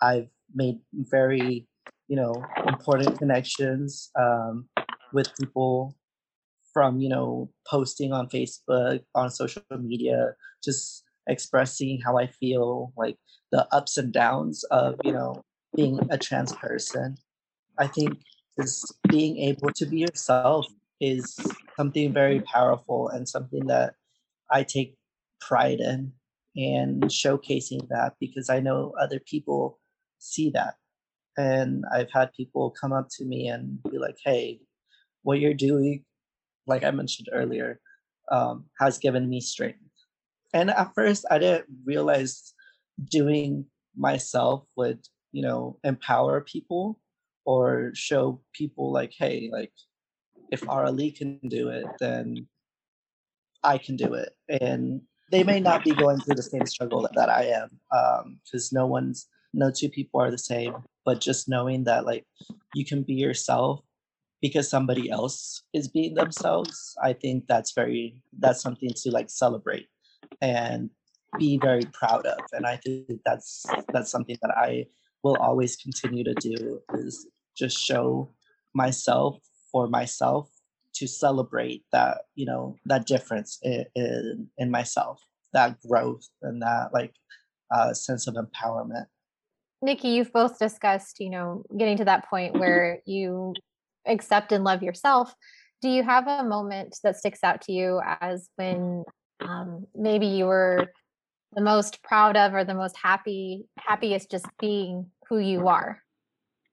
I've 0.00 0.28
made 0.54 0.78
very, 0.92 1.66
you 2.06 2.16
know, 2.16 2.34
important 2.66 3.18
connections 3.18 4.10
um, 4.18 4.68
with 5.12 5.36
people 5.36 5.96
from, 6.72 7.00
you 7.00 7.08
know, 7.08 7.50
posting 7.68 8.12
on 8.12 8.28
Facebook, 8.28 9.00
on 9.14 9.30
social 9.30 9.62
media, 9.78 10.34
just 10.62 11.02
expressing 11.26 12.00
how 12.04 12.18
I 12.18 12.28
feel, 12.28 12.92
like 12.96 13.16
the 13.50 13.66
ups 13.74 13.98
and 13.98 14.12
downs 14.12 14.64
of, 14.70 14.96
you 15.02 15.12
know, 15.12 15.42
being 15.74 16.00
a 16.10 16.18
trans 16.18 16.52
person. 16.52 17.16
I 17.78 17.86
think 17.86 18.18
is 18.56 18.84
being 19.08 19.38
able 19.38 19.70
to 19.72 19.86
be 19.86 19.98
yourself 19.98 20.66
is 21.00 21.38
something 21.76 22.12
very 22.12 22.40
powerful 22.40 23.08
and 23.08 23.28
something 23.28 23.66
that 23.66 23.94
I 24.50 24.64
take 24.64 24.96
pride 25.40 25.80
in 25.80 26.12
and 26.56 27.04
showcasing 27.04 27.88
that 27.88 28.14
because 28.18 28.50
I 28.50 28.60
know 28.60 28.94
other 29.00 29.20
people 29.20 29.78
see 30.18 30.50
that. 30.50 30.74
And 31.36 31.84
I've 31.92 32.10
had 32.10 32.32
people 32.32 32.70
come 32.70 32.92
up 32.92 33.08
to 33.18 33.24
me 33.24 33.46
and 33.46 33.80
be 33.84 33.98
like, 33.98 34.16
hey, 34.24 34.60
what 35.22 35.38
you're 35.38 35.54
doing, 35.54 36.04
like 36.66 36.82
I 36.82 36.90
mentioned 36.90 37.28
earlier, 37.32 37.80
um, 38.32 38.64
has 38.80 38.98
given 38.98 39.28
me 39.28 39.40
strength. 39.40 39.78
And 40.52 40.70
at 40.70 40.94
first, 40.94 41.24
I 41.30 41.38
didn't 41.38 41.66
realize 41.84 42.54
doing 43.04 43.66
myself 43.96 44.64
would, 44.76 45.00
you 45.32 45.42
know, 45.42 45.78
empower 45.84 46.40
people 46.40 47.00
or 47.44 47.90
show 47.94 48.40
people 48.52 48.92
like, 48.92 49.12
hey, 49.18 49.48
like 49.52 49.72
if 50.50 50.68
Arlie 50.68 51.10
can 51.10 51.38
do 51.48 51.68
it, 51.68 51.86
then 52.00 52.46
I 53.62 53.78
can 53.78 53.96
do 53.96 54.14
it. 54.14 54.30
And 54.48 55.02
they 55.30 55.44
may 55.44 55.60
not 55.60 55.84
be 55.84 55.92
going 55.92 56.20
through 56.20 56.36
the 56.36 56.42
same 56.42 56.66
struggle 56.66 57.02
that, 57.02 57.14
that 57.14 57.28
I 57.28 57.44
am, 57.44 57.80
because 58.42 58.72
um, 58.72 58.78
no 58.78 58.86
one's, 58.86 59.26
no 59.52 59.70
two 59.70 59.88
people 59.88 60.20
are 60.20 60.30
the 60.30 60.38
same. 60.38 60.74
But 61.04 61.20
just 61.20 61.48
knowing 61.48 61.84
that 61.84 62.04
like 62.04 62.26
you 62.74 62.84
can 62.84 63.02
be 63.02 63.14
yourself 63.14 63.80
because 64.40 64.68
somebody 64.68 65.10
else 65.10 65.62
is 65.74 65.88
being 65.88 66.14
themselves, 66.14 66.94
I 67.02 67.12
think 67.12 67.46
that's 67.46 67.72
very 67.72 68.22
that's 68.38 68.60
something 68.60 68.90
to 68.94 69.10
like 69.10 69.30
celebrate 69.30 69.88
and 70.40 70.90
be 71.38 71.58
very 71.58 71.84
proud 71.92 72.26
of. 72.26 72.38
And 72.52 72.66
I 72.66 72.76
think 72.76 73.20
that's 73.24 73.66
that's 73.92 74.10
something 74.10 74.36
that 74.42 74.52
I 74.56 74.86
will 75.22 75.36
always 75.36 75.76
continue 75.76 76.24
to 76.24 76.34
do 76.34 76.80
is 76.94 77.26
just 77.56 77.78
show 77.78 78.30
myself 78.74 79.38
for 79.72 79.88
myself 79.88 80.48
to 80.94 81.06
celebrate 81.06 81.84
that 81.92 82.22
you 82.34 82.46
know 82.46 82.76
that 82.86 83.06
difference 83.06 83.58
in, 83.62 83.84
in, 83.94 84.48
in 84.58 84.70
myself 84.70 85.22
that 85.52 85.76
growth 85.80 86.26
and 86.42 86.62
that 86.62 86.90
like 86.92 87.14
uh, 87.70 87.92
sense 87.92 88.26
of 88.26 88.34
empowerment. 88.34 89.06
Nikki 89.80 90.08
you've 90.08 90.32
both 90.32 90.58
discussed 90.58 91.20
you 91.20 91.30
know 91.30 91.62
getting 91.76 91.96
to 91.98 92.04
that 92.04 92.28
point 92.28 92.58
where 92.58 93.00
you 93.06 93.54
accept 94.06 94.52
and 94.52 94.64
love 94.64 94.82
yourself. 94.82 95.34
Do 95.80 95.88
you 95.88 96.02
have 96.02 96.26
a 96.26 96.42
moment 96.42 96.98
that 97.04 97.16
sticks 97.16 97.44
out 97.44 97.62
to 97.62 97.72
you 97.72 98.00
as 98.04 98.48
when 98.56 99.04
um, 99.40 99.86
maybe 99.94 100.26
you 100.26 100.46
were 100.46 100.90
the 101.54 101.60
most 101.60 102.02
proud 102.02 102.36
of 102.36 102.54
or 102.54 102.64
the 102.64 102.74
most 102.74 102.96
happy 102.96 103.66
happiest 103.78 104.30
just 104.30 104.46
being 104.58 105.10
who 105.28 105.38
you 105.38 105.68
are 105.68 106.02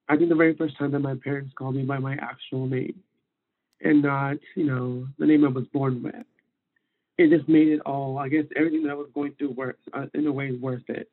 I 0.07 0.17
think 0.17 0.29
the 0.29 0.35
very 0.35 0.55
first 0.55 0.77
time 0.77 0.91
that 0.91 0.99
my 0.99 1.15
parents 1.15 1.53
called 1.57 1.75
me 1.75 1.83
by 1.83 1.97
my 1.97 2.13
actual 2.15 2.67
name 2.67 3.01
and 3.81 4.01
not, 4.01 4.37
you 4.55 4.65
know, 4.65 5.07
the 5.17 5.25
name 5.25 5.43
I 5.45 5.49
was 5.49 5.65
born 5.73 6.03
with. 6.03 6.15
It 7.17 7.29
just 7.29 7.47
made 7.47 7.69
it 7.69 7.81
all, 7.85 8.17
I 8.17 8.29
guess, 8.29 8.45
everything 8.55 8.83
that 8.83 8.91
I 8.91 8.95
was 8.95 9.09
going 9.13 9.33
through 9.37 9.51
worth, 9.51 9.77
uh, 9.93 10.05
in 10.13 10.27
a 10.27 10.31
way, 10.31 10.51
worth 10.51 10.87
it. 10.89 11.09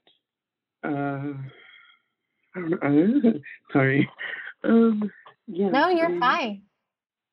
Uh, 0.84 1.32
I 2.54 2.60
don't 2.60 2.70
know. 2.70 3.30
Uh, 3.30 3.32
sorry. 3.72 4.10
Um, 4.64 5.10
yeah. 5.46 5.70
No, 5.70 5.88
you're 5.88 6.06
um, 6.06 6.20
fine. 6.20 6.62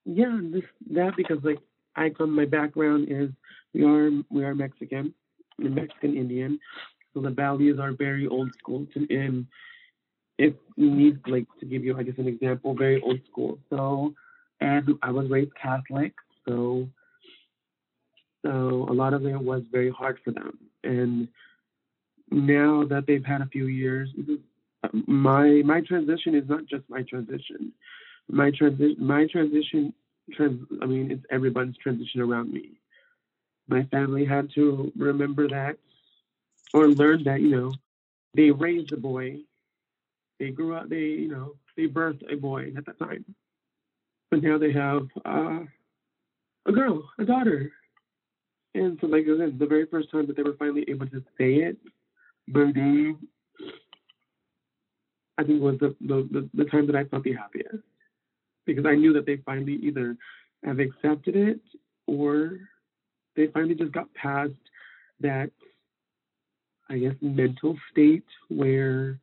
Yeah, 0.06 0.40
this, 0.42 0.64
that 0.92 1.16
because 1.18 1.40
like 1.44 1.60
I 1.96 2.10
come, 2.10 2.36
my 2.36 2.46
background 2.46 3.08
is 3.10 3.30
we 3.74 3.84
are 3.84 4.12
we 4.30 4.44
are 4.44 4.56
Mexican, 4.56 5.14
Mexican 5.68 6.16
Indian, 6.16 6.60
so 7.14 7.22
the 7.22 7.30
values 7.30 7.80
are 7.80 7.92
very 7.92 8.28
old 8.28 8.52
school. 8.58 8.86
To, 8.94 9.08
and 9.10 9.46
if 10.38 10.54
need 10.78 11.20
like 11.28 11.46
to 11.60 11.66
give 11.66 11.84
you, 11.84 11.98
I 11.98 12.04
guess, 12.04 12.16
an 12.18 12.28
example, 12.28 12.74
very 12.74 13.02
old 13.02 13.20
school. 13.30 13.60
So, 13.70 14.14
and 14.62 14.88
I 15.04 15.12
was 15.12 15.30
raised 15.30 15.52
Catholic, 15.62 16.14
so 16.48 16.88
so 18.46 18.88
a 18.90 18.94
lot 18.94 19.14
of 19.14 19.26
it 19.26 19.38
was 19.38 19.64
very 19.72 19.92
hard 19.92 20.18
for 20.24 20.32
them. 20.32 20.58
And 20.84 21.28
now 22.32 22.86
that 22.86 23.06
they've 23.06 23.26
had 23.26 23.42
a 23.42 23.48
few 23.48 23.68
years, 23.68 24.10
um, 24.84 25.04
my 25.08 25.62
my 25.66 25.82
transition 25.82 26.36
is 26.36 26.48
not 26.48 26.66
just 26.66 26.84
my 26.90 27.04
transition. 27.04 27.74
My 28.32 28.52
transition, 28.52 28.96
my 29.00 29.26
transition, 29.26 29.94
trans, 30.34 30.62
I 30.82 30.86
mean, 30.86 31.12
it's 31.12 31.26
everyone's 31.32 31.76
transition 31.78 32.22
around 32.22 32.54
me. 32.54 32.80
My 33.70 33.84
family 33.86 34.26
had 34.26 34.52
to 34.56 34.92
remember 34.98 35.48
that, 35.48 35.78
or 36.74 36.88
learn 36.88 37.24
that, 37.24 37.42
you 37.42 37.50
know, 37.50 37.74
they 38.34 38.52
raised 38.52 38.92
a 38.92 38.98
boy 38.98 39.40
they 40.40 40.52
grew 40.52 40.76
up, 40.76 40.90
they, 40.90 41.00
you 41.00 41.28
know, 41.28 41.56
they 41.76 41.88
birthed 41.88 42.32
a 42.32 42.38
boy 42.38 42.72
at 42.78 42.86
that 42.86 42.98
time. 42.98 43.26
But 44.32 44.42
now 44.42 44.58
they 44.58 44.72
have 44.72 45.08
uh, 45.26 45.60
a 46.66 46.72
girl, 46.72 47.10
a 47.20 47.26
daughter. 47.26 47.72
And 48.74 48.98
so, 49.02 49.08
like 49.08 49.26
I 49.26 49.38
said, 49.38 49.60
the 49.60 49.66
very 49.66 49.86
first 49.86 50.12
time 50.12 50.28
that 50.28 50.38
they 50.38 50.44
were 50.44 50.56
finally 50.58 50.86
able 50.88 51.08
to 51.08 51.22
say 51.38 51.56
it, 51.56 51.78
I 55.38 55.44
think 55.44 55.62
was 55.62 55.78
the, 55.80 55.96
the, 56.00 56.50
the 56.54 56.66
time 56.66 56.88
that 56.88 56.96
I 56.96 57.04
felt 57.06 57.24
the 57.24 57.34
happiest. 57.34 57.84
Because 58.66 58.86
I 58.86 58.96
knew 58.96 59.14
that 59.14 59.26
they 59.26 59.38
finally 59.38 59.80
either 59.82 60.16
have 60.64 60.80
accepted 60.80 61.36
it 61.36 61.60
or 62.08 62.60
they 63.40 63.48
finally 63.48 63.74
just 63.74 63.94
got 63.94 64.14
past 64.14 64.52
that, 65.22 65.50
I 66.90 66.98
guess, 66.98 67.16
mental 67.22 67.78
state 67.90 68.26
where 68.50 69.18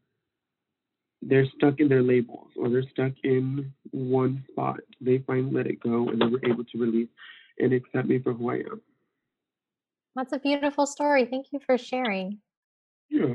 they're 1.20 1.46
stuck 1.56 1.80
in 1.80 1.88
their 1.88 2.02
labels 2.02 2.48
or 2.56 2.70
they're 2.70 2.88
stuck 2.90 3.12
in 3.24 3.72
one 3.90 4.42
spot. 4.50 4.80
They 5.02 5.18
finally 5.26 5.52
let 5.52 5.66
it 5.66 5.80
go 5.80 6.08
and 6.08 6.20
they 6.20 6.26
were 6.26 6.40
able 6.46 6.64
to 6.64 6.78
release 6.78 7.08
and 7.58 7.74
accept 7.74 8.08
me 8.08 8.18
for 8.20 8.32
who 8.32 8.50
I 8.50 8.56
am. 8.56 8.80
That's 10.14 10.32
a 10.32 10.38
beautiful 10.38 10.86
story. 10.86 11.26
Thank 11.26 11.48
you 11.52 11.60
for 11.66 11.76
sharing. 11.76 12.38
Yeah. 13.10 13.34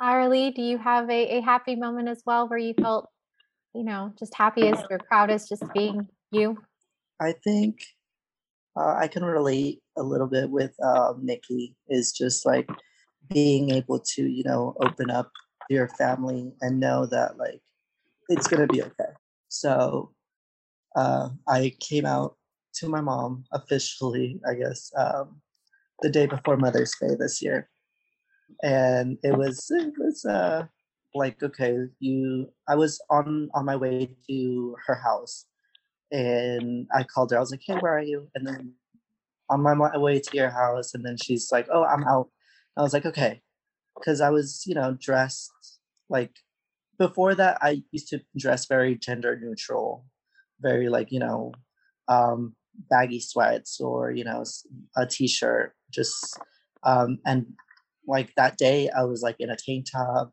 Arlie, 0.00 0.52
do 0.52 0.62
you 0.62 0.78
have 0.78 1.10
a, 1.10 1.38
a 1.38 1.40
happy 1.40 1.74
moment 1.74 2.08
as 2.08 2.22
well 2.24 2.48
where 2.48 2.58
you 2.58 2.74
felt, 2.74 3.08
you 3.74 3.82
know, 3.82 4.12
just 4.16 4.34
happiest 4.34 4.84
or 4.90 4.98
proudest 5.08 5.48
just 5.48 5.64
being 5.74 6.08
you? 6.30 6.56
I 7.20 7.32
think 7.32 7.80
uh, 8.76 8.94
I 8.94 9.08
can 9.08 9.24
relate 9.24 9.80
a 9.96 10.02
little 10.02 10.26
bit 10.26 10.50
with 10.50 10.74
um, 10.82 11.20
Nikki 11.22 11.76
is 11.88 12.12
just 12.12 12.44
like 12.46 12.68
being 13.28 13.70
able 13.70 14.00
to, 14.00 14.26
you 14.26 14.44
know, 14.44 14.74
open 14.80 15.10
up 15.10 15.30
your 15.68 15.88
family 15.88 16.52
and 16.60 16.80
know 16.80 17.06
that 17.06 17.38
like 17.38 17.60
it's 18.28 18.46
gonna 18.46 18.66
be 18.66 18.82
okay. 18.82 19.12
So 19.48 20.12
uh, 20.96 21.28
I 21.48 21.74
came 21.80 22.06
out 22.06 22.36
to 22.74 22.88
my 22.88 23.00
mom 23.00 23.44
officially, 23.52 24.40
I 24.48 24.54
guess, 24.54 24.92
um, 24.96 25.40
the 26.02 26.10
day 26.10 26.26
before 26.26 26.56
Mother's 26.56 26.94
Day 27.00 27.14
this 27.18 27.40
year, 27.40 27.68
and 28.62 29.18
it 29.22 29.36
was 29.36 29.66
it 29.70 29.94
was 29.98 30.24
uh, 30.24 30.66
like 31.14 31.42
okay, 31.42 31.76
you. 32.00 32.50
I 32.68 32.74
was 32.74 33.00
on 33.10 33.48
on 33.54 33.64
my 33.64 33.76
way 33.76 34.10
to 34.28 34.76
her 34.86 34.94
house, 34.94 35.46
and 36.10 36.86
I 36.94 37.04
called 37.04 37.30
her. 37.30 37.36
I 37.36 37.40
was 37.40 37.50
like, 37.50 37.62
"Hey, 37.64 37.76
where 37.76 37.96
are 37.96 38.02
you?" 38.02 38.28
And 38.34 38.46
then 38.46 38.74
on 39.66 39.78
my 39.78 39.96
way 39.98 40.20
to 40.20 40.36
your 40.36 40.50
house, 40.50 40.94
and 40.94 41.04
then 41.04 41.16
she's 41.22 41.50
like, 41.52 41.68
"Oh, 41.72 41.84
I'm 41.84 42.04
out." 42.04 42.28
I 42.76 42.82
was 42.82 42.92
like, 42.92 43.06
"Okay," 43.06 43.42
because 43.96 44.20
I 44.20 44.30
was, 44.30 44.64
you 44.66 44.74
know, 44.74 44.96
dressed 45.00 45.50
like 46.08 46.32
before 46.98 47.34
that. 47.34 47.58
I 47.62 47.82
used 47.92 48.08
to 48.08 48.20
dress 48.36 48.66
very 48.66 48.96
gender 48.96 49.38
neutral, 49.40 50.06
very 50.60 50.88
like 50.88 51.12
you 51.12 51.20
know, 51.20 51.52
um, 52.08 52.54
baggy 52.90 53.20
sweats 53.20 53.80
or 53.80 54.10
you 54.12 54.24
know, 54.24 54.44
a 54.96 55.06
t 55.06 55.26
shirt, 55.28 55.74
just 55.90 56.38
um, 56.84 57.18
and 57.26 57.46
like 58.06 58.32
that 58.36 58.56
day 58.58 58.90
I 58.90 59.04
was 59.04 59.22
like 59.22 59.36
in 59.38 59.50
a 59.50 59.56
tank 59.56 59.86
top, 59.90 60.32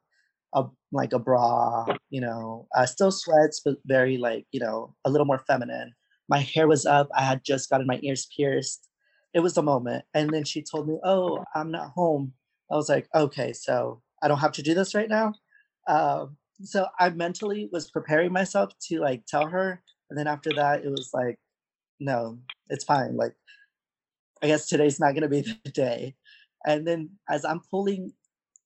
a 0.54 0.66
like 0.92 1.14
a 1.14 1.20
bra, 1.20 1.86
you 2.10 2.22
know, 2.22 2.68
uh, 2.76 2.86
still 2.86 3.12
sweats, 3.12 3.62
but 3.64 3.78
very 3.86 4.18
like 4.18 4.46
you 4.52 4.60
know 4.60 4.96
a 5.06 5.10
little 5.10 5.26
more 5.26 5.44
feminine. 5.48 5.94
My 6.30 6.40
hair 6.40 6.68
was 6.68 6.86
up. 6.86 7.10
I 7.16 7.24
had 7.24 7.44
just 7.44 7.70
gotten 7.70 7.88
my 7.88 8.00
ears 8.04 8.28
pierced. 8.36 8.88
It 9.34 9.40
was 9.42 9.54
the 9.56 9.64
moment, 9.64 10.06
and 10.14 10.30
then 10.30 10.44
she 10.44 10.62
told 10.62 10.88
me, 10.88 11.00
"Oh, 11.04 11.44
I'm 11.56 11.72
not 11.72 11.92
home." 11.92 12.34
I 12.72 12.76
was 12.76 12.90
like, 12.90 13.08
"Okay, 13.16 13.54
so 13.54 14.02
I 14.22 14.28
don't 14.28 14.40
have 14.40 14.52
to 14.54 14.62
do 14.64 14.74
this 14.74 14.94
right 14.96 15.10
now." 15.10 15.34
Um, 15.88 16.38
so 16.64 16.88
I 17.00 17.10
mentally 17.10 17.70
was 17.72 17.90
preparing 17.92 18.32
myself 18.34 18.72
to 18.90 19.00
like 19.00 19.26
tell 19.26 19.48
her, 19.48 19.82
and 20.10 20.20
then 20.20 20.28
after 20.28 20.52
that, 20.54 20.84
it 20.86 20.90
was 20.90 21.12
like, 21.14 21.40
"No, 22.00 22.40
it's 22.70 22.84
fine." 22.86 23.16
Like 23.18 23.36
I 24.42 24.48
guess 24.48 24.68
today's 24.68 25.00
not 25.00 25.14
gonna 25.14 25.28
be 25.30 25.42
the 25.64 25.72
day. 25.72 26.16
And 26.66 26.88
then 26.88 27.12
as 27.30 27.46
I'm 27.46 27.62
pulling 27.70 28.14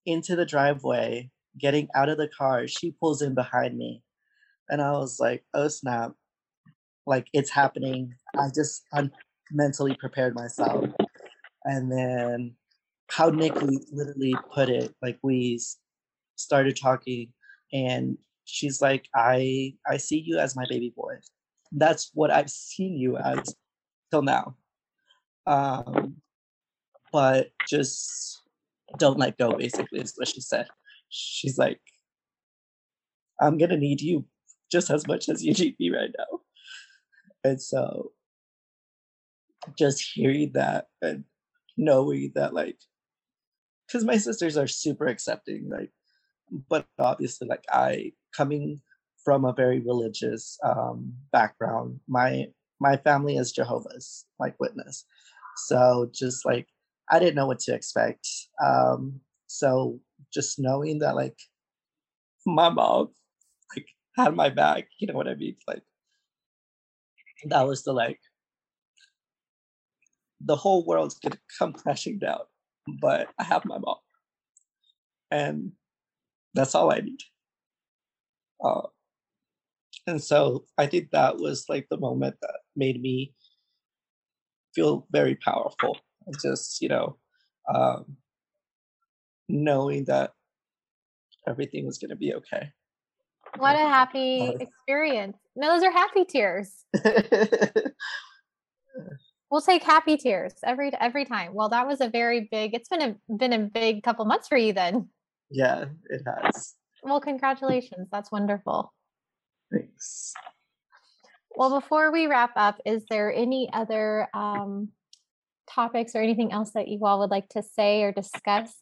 into 0.06 0.36
the 0.36 0.45
driveway, 0.45 1.32
getting 1.58 1.88
out 1.95 2.10
of 2.10 2.17
the 2.17 2.28
car, 2.28 2.67
she 2.67 2.91
pulls 2.91 3.21
in 3.21 3.36
behind 3.36 3.78
me. 3.78 4.04
And 4.69 4.82
I 4.82 4.91
was 4.93 5.19
like, 5.19 5.45
oh 5.54 5.67
snap, 5.67 6.13
like 7.06 7.28
it's 7.34 7.51
happening. 7.51 8.15
I 8.38 8.49
just 8.54 8.84
un- 8.93 9.12
mentally 9.51 9.95
prepared 9.95 10.36
myself. 10.36 10.86
And 11.63 11.91
then 11.91 12.55
how 13.10 13.29
Nikki 13.29 13.79
literally 13.91 14.36
put 14.53 14.69
it, 14.69 14.93
like 15.01 15.17
we 15.23 15.60
started 16.36 16.77
talking 16.79 17.34
and 17.73 18.17
she's 18.45 18.81
like, 18.81 19.08
I 19.15 19.75
I 19.88 19.97
see 19.97 20.23
you 20.25 20.38
as 20.38 20.55
my 20.55 20.65
baby 20.69 20.93
boy. 20.95 21.15
That's 21.71 22.12
what 22.13 22.31
I've 22.31 22.49
seen 22.49 22.97
you 22.97 23.17
as 23.17 23.55
till 24.12 24.21
now. 24.21 24.55
Um, 25.47 26.17
but 27.15 27.51
just 27.69 28.41
don't 28.97 29.17
let 29.17 29.38
go 29.38 29.51
basically 29.53 30.01
is 30.01 30.13
what 30.17 30.27
she 30.27 30.41
said 30.41 30.67
she's 31.10 31.58
like 31.58 31.79
i'm 33.39 33.58
gonna 33.58 33.77
need 33.77 34.01
you 34.01 34.25
just 34.69 34.89
as 34.89 35.08
much 35.08 35.29
as 35.29 35.41
you 35.41 35.53
need 35.53 35.75
me 35.79 35.89
right 35.89 36.12
now 36.17 36.39
and 37.45 37.62
so 37.62 38.12
just 39.78 40.12
hearing 40.13 40.51
that 40.54 40.88
and 41.01 41.23
knowing 41.78 42.32
that 42.36 42.54
like 42.54 42.78
because 43.88 44.04
my 44.06 44.17
sisters 44.17 44.58
are 44.58 44.67
super 44.67 45.08
accepting 45.08 45.69
like 45.69 45.91
but 46.69 46.86
obviously 46.99 47.47
like 47.47 47.65
i 47.71 48.12
coming 48.36 48.80
from 49.23 49.45
a 49.45 49.54
very 49.54 49.80
religious 49.80 50.58
um 50.63 51.13
background 51.32 51.99
my 52.08 52.45
my 52.80 52.97
family 52.97 53.38
is 53.38 53.51
jehovah's 53.51 54.25
like 54.39 54.56
witness. 54.60 55.06
So 55.58 56.10
just 56.13 56.45
like 56.45 56.67
i 57.10 57.19
didn't 57.19 57.36
know 57.36 57.47
what 57.47 57.60
to 57.60 57.73
expect 57.73 58.28
um 58.63 59.19
so 59.47 59.99
just 60.34 60.60
knowing 60.60 60.99
that 60.99 61.15
like 61.15 61.38
my 62.45 62.69
mom 62.69 63.10
like 63.75 63.88
had 64.17 64.36
my 64.36 64.49
back 64.49 64.88
you 64.99 65.08
know 65.08 65.13
what 65.13 65.28
i 65.28 65.36
mean 65.36 65.56
like 65.67 65.82
that 67.45 67.67
was 67.67 67.84
the 67.84 67.93
like 67.93 68.19
the 70.45 70.55
whole 70.55 70.86
world's 70.86 71.15
gonna 71.19 71.38
come 71.60 71.73
crashing 71.73 72.19
down 72.19 72.41
but 73.01 73.27
i 73.39 73.43
have 73.43 73.65
my 73.65 73.77
mom 73.77 73.95
and 75.31 75.71
that's 76.53 76.75
all 76.75 76.91
i 76.91 76.99
need 76.99 77.19
uh, 78.63 78.81
and 80.08 80.23
so 80.23 80.65
i 80.77 80.86
think 80.86 81.10
that 81.12 81.38
was 81.38 81.65
like 81.67 81.88
the 81.89 81.97
moment 81.97 82.36
that 82.41 82.55
made 82.75 83.01
me 83.01 83.34
feel 84.73 85.08
very 85.12 85.36
powerful 85.36 85.97
just 86.41 86.81
you 86.81 86.89
know 86.89 87.17
um, 87.73 88.17
knowing 89.49 90.05
that 90.05 90.31
everything 91.47 91.86
was 91.86 91.97
going 91.97 92.10
to 92.10 92.15
be 92.15 92.34
okay 92.34 92.71
What 93.58 93.75
a 93.75 93.79
happy 93.79 94.55
experience. 94.60 95.38
No, 95.55 95.73
those 95.73 95.84
are 95.84 95.91
happy 95.91 96.25
tears. 96.25 96.86
We'll 99.51 99.62
take 99.62 99.84
happy 99.84 100.17
tears 100.17 100.53
every 100.63 100.91
every 100.99 101.25
time. 101.25 101.53
Well, 101.53 101.69
that 101.69 101.88
was 101.88 102.01
a 102.01 102.10
very 102.10 102.47
big. 102.51 102.73
It's 102.73 102.89
been 102.89 103.01
a 103.01 103.34
been 103.34 103.53
a 103.53 103.60
big 103.60 104.03
couple 104.03 104.25
months 104.25 104.47
for 104.47 104.58
you 104.58 104.73
then. 104.73 105.10
yeah 105.51 105.86
it 106.10 106.21
has 106.25 106.75
Well, 107.03 107.21
congratulations. 107.21 108.10
That's 108.12 108.31
wonderful. 108.31 108.93
thanks 109.71 110.34
Well, 111.55 111.79
before 111.79 112.12
we 112.12 112.27
wrap 112.27 112.51
up, 112.55 112.81
is 112.86 113.05
there 113.10 113.31
any 113.34 113.69
other 113.71 114.27
um, 114.34 114.89
topics 115.69 116.15
or 116.15 116.21
anything 116.21 116.51
else 116.51 116.71
that 116.71 116.88
you 116.88 117.05
all 117.05 117.19
would 117.19 117.31
like 117.31 117.49
to 117.49 117.63
say 117.63 118.03
or 118.03 118.12
discuss? 118.12 118.73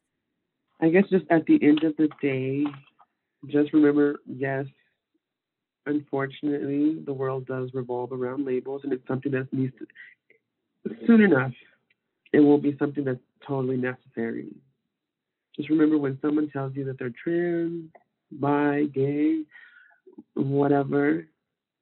I 0.81 0.89
guess 0.89 1.05
just 1.09 1.25
at 1.29 1.45
the 1.45 1.59
end 1.61 1.83
of 1.83 1.95
the 1.97 2.09
day, 2.21 2.65
just 3.47 3.73
remember 3.73 4.21
yes, 4.25 4.65
unfortunately, 5.85 7.01
the 7.05 7.13
world 7.13 7.45
does 7.45 7.69
revolve 7.73 8.11
around 8.11 8.45
labels, 8.45 8.81
and 8.83 8.93
it's 8.93 9.07
something 9.07 9.31
that 9.33 9.51
needs 9.53 9.73
to, 9.79 9.85
soon 11.05 11.21
enough, 11.21 11.51
it 12.31 12.39
will 12.39 12.57
be 12.57 12.75
something 12.77 13.03
that's 13.03 13.19
totally 13.47 13.77
necessary. 13.77 14.47
Just 15.55 15.69
remember 15.69 15.97
when 15.97 16.17
someone 16.21 16.49
tells 16.49 16.75
you 16.75 16.83
that 16.85 16.97
they're 16.97 17.13
trans, 17.23 17.89
bi, 18.31 18.85
gay, 18.93 19.43
whatever, 20.33 21.27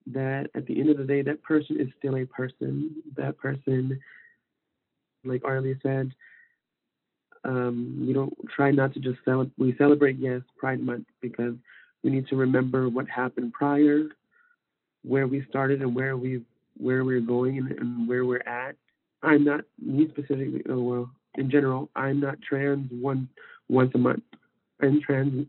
that 0.08 0.50
at 0.56 0.66
the 0.66 0.80
end 0.80 0.90
of 0.90 0.98
the 0.98 1.04
day, 1.04 1.22
that 1.22 1.42
person 1.44 1.80
is 1.80 1.88
still 1.98 2.18
a 2.18 2.26
person. 2.26 2.96
That 3.16 3.38
person, 3.38 4.00
like 5.24 5.44
Arlie 5.46 5.80
said, 5.82 6.12
um, 7.44 8.04
we 8.06 8.14
don't 8.14 8.34
try 8.54 8.72
not 8.72 8.94
to 8.94 9.00
just 9.00 9.20
celebrate. 9.24 9.52
We 9.58 9.76
celebrate, 9.78 10.18
yes, 10.20 10.42
Pride 10.58 10.82
Month 10.82 11.08
because 11.22 11.56
we 12.04 12.12
need 12.12 12.28
to 12.28 12.36
remember 12.36 12.90
what 12.90 13.08
happened 13.08 13.54
prior, 13.54 14.04
where 15.04 15.28
we 15.28 15.46
started, 15.50 15.82
and 15.82 15.96
where 15.96 16.18
we 16.18 16.44
where 16.78 17.04
we're 17.04 17.22
going, 17.22 17.58
and, 17.58 17.72
and 17.72 18.08
where 18.08 18.26
we're 18.26 18.48
at. 18.48 18.76
I'm 19.24 19.44
not 19.44 19.62
me 19.80 20.08
specifically. 20.10 20.64
Oh 20.70 20.82
well, 20.82 21.12
in 21.36 21.50
general, 21.50 21.90
I'm 21.96 22.20
not 22.20 22.42
trans 22.42 22.92
one 22.92 23.30
once 23.70 23.92
a 23.96 23.98
month. 23.98 24.24
I'm 24.82 25.02
trans 25.02 25.48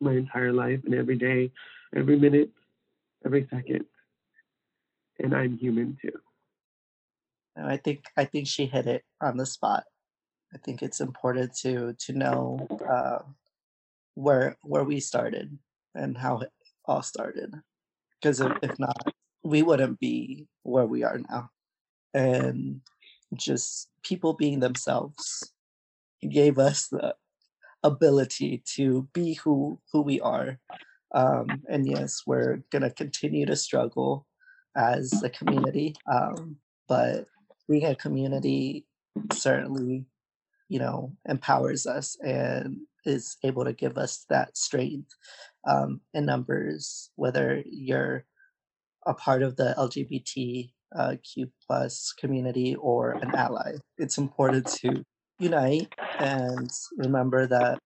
my 0.00 0.12
entire 0.12 0.52
life 0.52 0.80
and 0.84 0.94
every 0.94 1.16
day, 1.16 1.50
every 1.96 2.18
minute, 2.18 2.50
every 3.24 3.48
second, 3.50 3.84
and 5.18 5.34
I'm 5.34 5.56
human 5.56 5.96
too. 6.00 6.12
I 7.56 7.76
think 7.76 8.04
I 8.16 8.24
think 8.24 8.46
she 8.46 8.66
hit 8.66 8.86
it 8.86 9.04
on 9.20 9.36
the 9.36 9.46
spot. 9.46 9.84
I 10.54 10.58
think 10.58 10.82
it's 10.82 11.00
important 11.00 11.54
to 11.62 11.94
to 11.98 12.12
know 12.12 12.66
uh, 12.88 13.22
where 14.14 14.56
where 14.62 14.84
we 14.84 15.00
started 15.00 15.58
and 15.94 16.16
how 16.16 16.38
it 16.38 16.52
all 16.84 17.02
started. 17.02 17.54
Because 18.20 18.40
if, 18.40 18.52
if 18.62 18.78
not, 18.78 19.12
we 19.42 19.62
wouldn't 19.62 19.98
be 19.98 20.46
where 20.62 20.86
we 20.86 21.04
are 21.04 21.18
now. 21.30 21.50
And 22.14 22.80
just 23.34 23.88
people 24.02 24.34
being 24.34 24.60
themselves 24.60 25.52
gave 26.30 26.58
us 26.58 26.88
the 26.88 27.14
ability 27.84 28.62
to 28.76 29.08
be 29.14 29.34
who 29.34 29.80
who 29.92 30.02
we 30.02 30.20
are 30.20 30.58
Um, 31.14 31.62
and 31.68 31.88
yes, 31.88 32.22
we're 32.26 32.62
going 32.70 32.82
to 32.82 32.90
continue 32.90 33.46
to 33.46 33.56
struggle 33.56 34.26
as 34.76 35.22
a 35.24 35.30
community. 35.30 35.96
Um, 36.12 36.56
but 36.88 37.26
being 37.68 37.86
a 37.86 37.96
community 37.96 38.86
certainly, 39.32 40.06
you 40.68 40.78
know, 40.78 41.14
empowers 41.28 41.86
us 41.86 42.16
and 42.22 42.78
is 43.06 43.36
able 43.44 43.64
to 43.64 43.72
give 43.74 43.98
us 43.98 44.26
that 44.30 44.56
strength 44.56 45.10
um, 45.68 46.00
in 46.14 46.26
numbers, 46.26 47.10
whether 47.16 47.62
you're 47.66 48.24
a 49.06 49.14
part 49.14 49.42
of 49.42 49.56
the 49.56 49.74
LGBTQ 49.78 50.70
uh, 50.94 51.16
plus 51.66 52.12
community 52.18 52.74
or 52.76 53.12
an 53.12 53.34
ally. 53.34 53.74
It's 53.96 54.18
important 54.18 54.66
to 54.82 55.04
unite 55.38 55.92
and 56.18 56.70
remember 56.96 57.46
that 57.46 57.78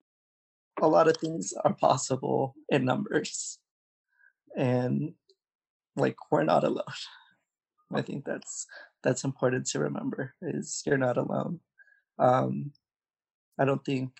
a 0.80 0.88
lot 0.88 1.08
of 1.08 1.16
things 1.16 1.52
are 1.64 1.74
possible 1.74 2.54
in 2.68 2.84
numbers. 2.84 3.58
And 4.56 5.14
like 5.96 6.16
we're 6.30 6.44
not 6.44 6.64
alone. 6.64 6.84
I 7.94 8.02
think 8.02 8.24
that's 8.24 8.66
that's 9.02 9.24
important 9.24 9.66
to 9.66 9.80
remember 9.80 10.34
is 10.40 10.82
you're 10.86 10.98
not 10.98 11.18
alone. 11.18 11.60
Um 12.18 12.72
i 13.58 13.64
don't 13.64 13.84
think 13.84 14.10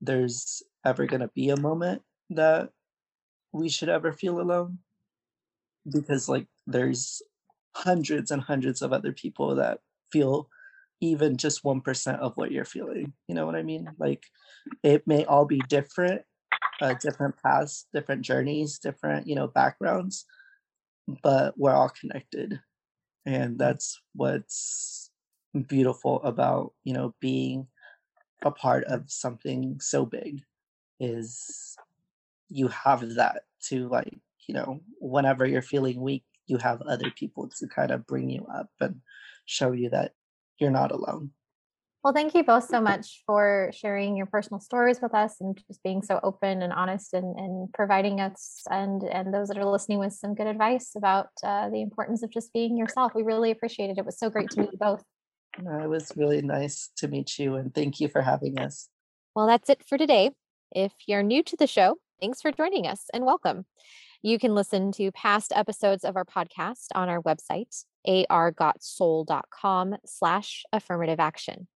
there's 0.00 0.62
ever 0.84 1.06
to 1.20 1.30
be 1.34 1.50
a 1.50 1.56
moment 1.56 2.02
that 2.30 2.70
we 3.52 3.68
should 3.68 3.88
ever 3.88 4.12
feel 4.12 4.40
alone 4.40 4.78
because 5.90 6.28
like 6.28 6.46
there's 6.66 7.22
hundreds 7.76 8.30
and 8.30 8.42
hundreds 8.42 8.82
of 8.82 8.92
other 8.92 9.12
people 9.12 9.56
that 9.56 9.80
feel 10.12 10.48
even 11.00 11.36
just 11.36 11.64
1% 11.64 12.18
of 12.20 12.36
what 12.36 12.52
you're 12.52 12.64
feeling 12.64 13.12
you 13.28 13.34
know 13.34 13.46
what 13.46 13.56
i 13.56 13.62
mean? 13.62 13.88
Like 13.98 14.24
it 14.82 15.06
may 15.06 15.24
all 15.24 15.44
be 15.44 15.60
different 15.68 16.22
uh, 16.80 16.94
different 16.94 17.34
paths 17.42 17.86
different 17.92 18.22
journeys 18.22 18.78
different 18.78 19.26
you 19.26 19.34
know 19.34 19.46
backgrounds 19.46 20.24
but 21.22 21.54
we're 21.56 21.74
all 21.74 21.90
connected 21.90 22.60
and 23.26 23.58
that's 23.58 24.00
what's 24.14 25.10
beautiful 25.68 26.22
about 26.22 26.72
you 26.82 26.92
know 26.92 27.14
being 27.20 27.66
a 28.44 28.50
part 28.50 28.84
of 28.84 29.10
something 29.10 29.78
so 29.80 30.04
big 30.04 30.40
is 31.00 31.76
you 32.48 32.68
have 32.68 33.14
that 33.14 33.42
to 33.60 33.88
like 33.88 34.18
you 34.48 34.54
know 34.54 34.80
whenever 35.00 35.46
you're 35.46 35.62
feeling 35.62 36.00
weak 36.00 36.24
you 36.46 36.58
have 36.58 36.80
other 36.82 37.10
people 37.10 37.48
to 37.58 37.66
kind 37.66 37.90
of 37.90 38.06
bring 38.06 38.28
you 38.30 38.46
up 38.54 38.70
and 38.80 39.00
show 39.46 39.72
you 39.72 39.90
that 39.90 40.12
you're 40.58 40.70
not 40.70 40.92
alone 40.92 41.30
well, 42.04 42.12
thank 42.12 42.34
you 42.34 42.44
both 42.44 42.68
so 42.68 42.82
much 42.82 43.22
for 43.24 43.70
sharing 43.72 44.14
your 44.14 44.26
personal 44.26 44.60
stories 44.60 45.00
with 45.00 45.14
us 45.14 45.40
and 45.40 45.58
just 45.66 45.82
being 45.82 46.02
so 46.02 46.20
open 46.22 46.60
and 46.60 46.70
honest 46.70 47.14
and, 47.14 47.34
and 47.38 47.72
providing 47.72 48.20
us 48.20 48.60
and, 48.70 49.02
and 49.04 49.32
those 49.32 49.48
that 49.48 49.56
are 49.56 49.64
listening 49.64 50.00
with 50.00 50.12
some 50.12 50.34
good 50.34 50.46
advice 50.46 50.90
about 50.98 51.28
uh, 51.42 51.70
the 51.70 51.80
importance 51.80 52.22
of 52.22 52.30
just 52.30 52.52
being 52.52 52.76
yourself. 52.76 53.14
We 53.14 53.22
really 53.22 53.50
appreciate 53.50 53.88
it. 53.88 53.96
It 53.96 54.04
was 54.04 54.18
so 54.18 54.28
great 54.28 54.50
to 54.50 54.60
meet 54.60 54.72
you 54.72 54.78
both. 54.78 55.02
it 55.56 55.88
was 55.88 56.12
really 56.14 56.42
nice 56.42 56.90
to 56.98 57.08
meet 57.08 57.38
you 57.38 57.54
and 57.54 57.74
thank 57.74 58.00
you 58.00 58.08
for 58.08 58.20
having 58.20 58.58
us. 58.58 58.90
Well, 59.34 59.46
that's 59.46 59.70
it 59.70 59.82
for 59.88 59.96
today. 59.96 60.32
If 60.72 60.92
you're 61.06 61.22
new 61.22 61.42
to 61.42 61.56
the 61.56 61.66
show, 61.66 61.96
thanks 62.20 62.42
for 62.42 62.52
joining 62.52 62.86
us 62.86 63.06
and 63.14 63.24
welcome. 63.24 63.64
You 64.26 64.38
can 64.38 64.54
listen 64.54 64.90
to 64.92 65.12
past 65.12 65.52
episodes 65.54 66.02
of 66.02 66.16
our 66.16 66.24
podcast 66.24 66.86
on 66.94 67.10
our 67.10 67.20
website, 67.20 67.84
argotsoul.com 68.08 69.96
slash 70.06 70.64
affirmative 70.72 71.20
action. 71.20 71.68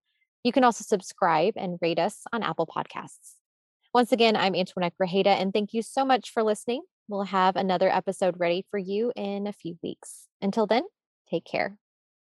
You 0.43 0.51
can 0.51 0.63
also 0.63 0.83
subscribe 0.83 1.53
and 1.57 1.77
rate 1.79 1.99
us 1.99 2.23
on 2.33 2.41
Apple 2.41 2.65
Podcasts. 2.65 3.35
Once 3.93 4.11
again, 4.11 4.35
I'm 4.35 4.55
Antoinette 4.55 4.95
Grajeda, 4.99 5.27
and 5.27 5.53
thank 5.53 5.75
you 5.75 5.83
so 5.83 6.03
much 6.03 6.31
for 6.31 6.41
listening. 6.41 6.81
We'll 7.07 7.25
have 7.25 7.55
another 7.55 7.87
episode 7.87 8.33
ready 8.39 8.65
for 8.71 8.79
you 8.79 9.11
in 9.15 9.45
a 9.45 9.53
few 9.53 9.77
weeks. 9.83 10.25
Until 10.41 10.65
then, 10.65 10.85
take 11.29 11.45
care. 11.45 11.77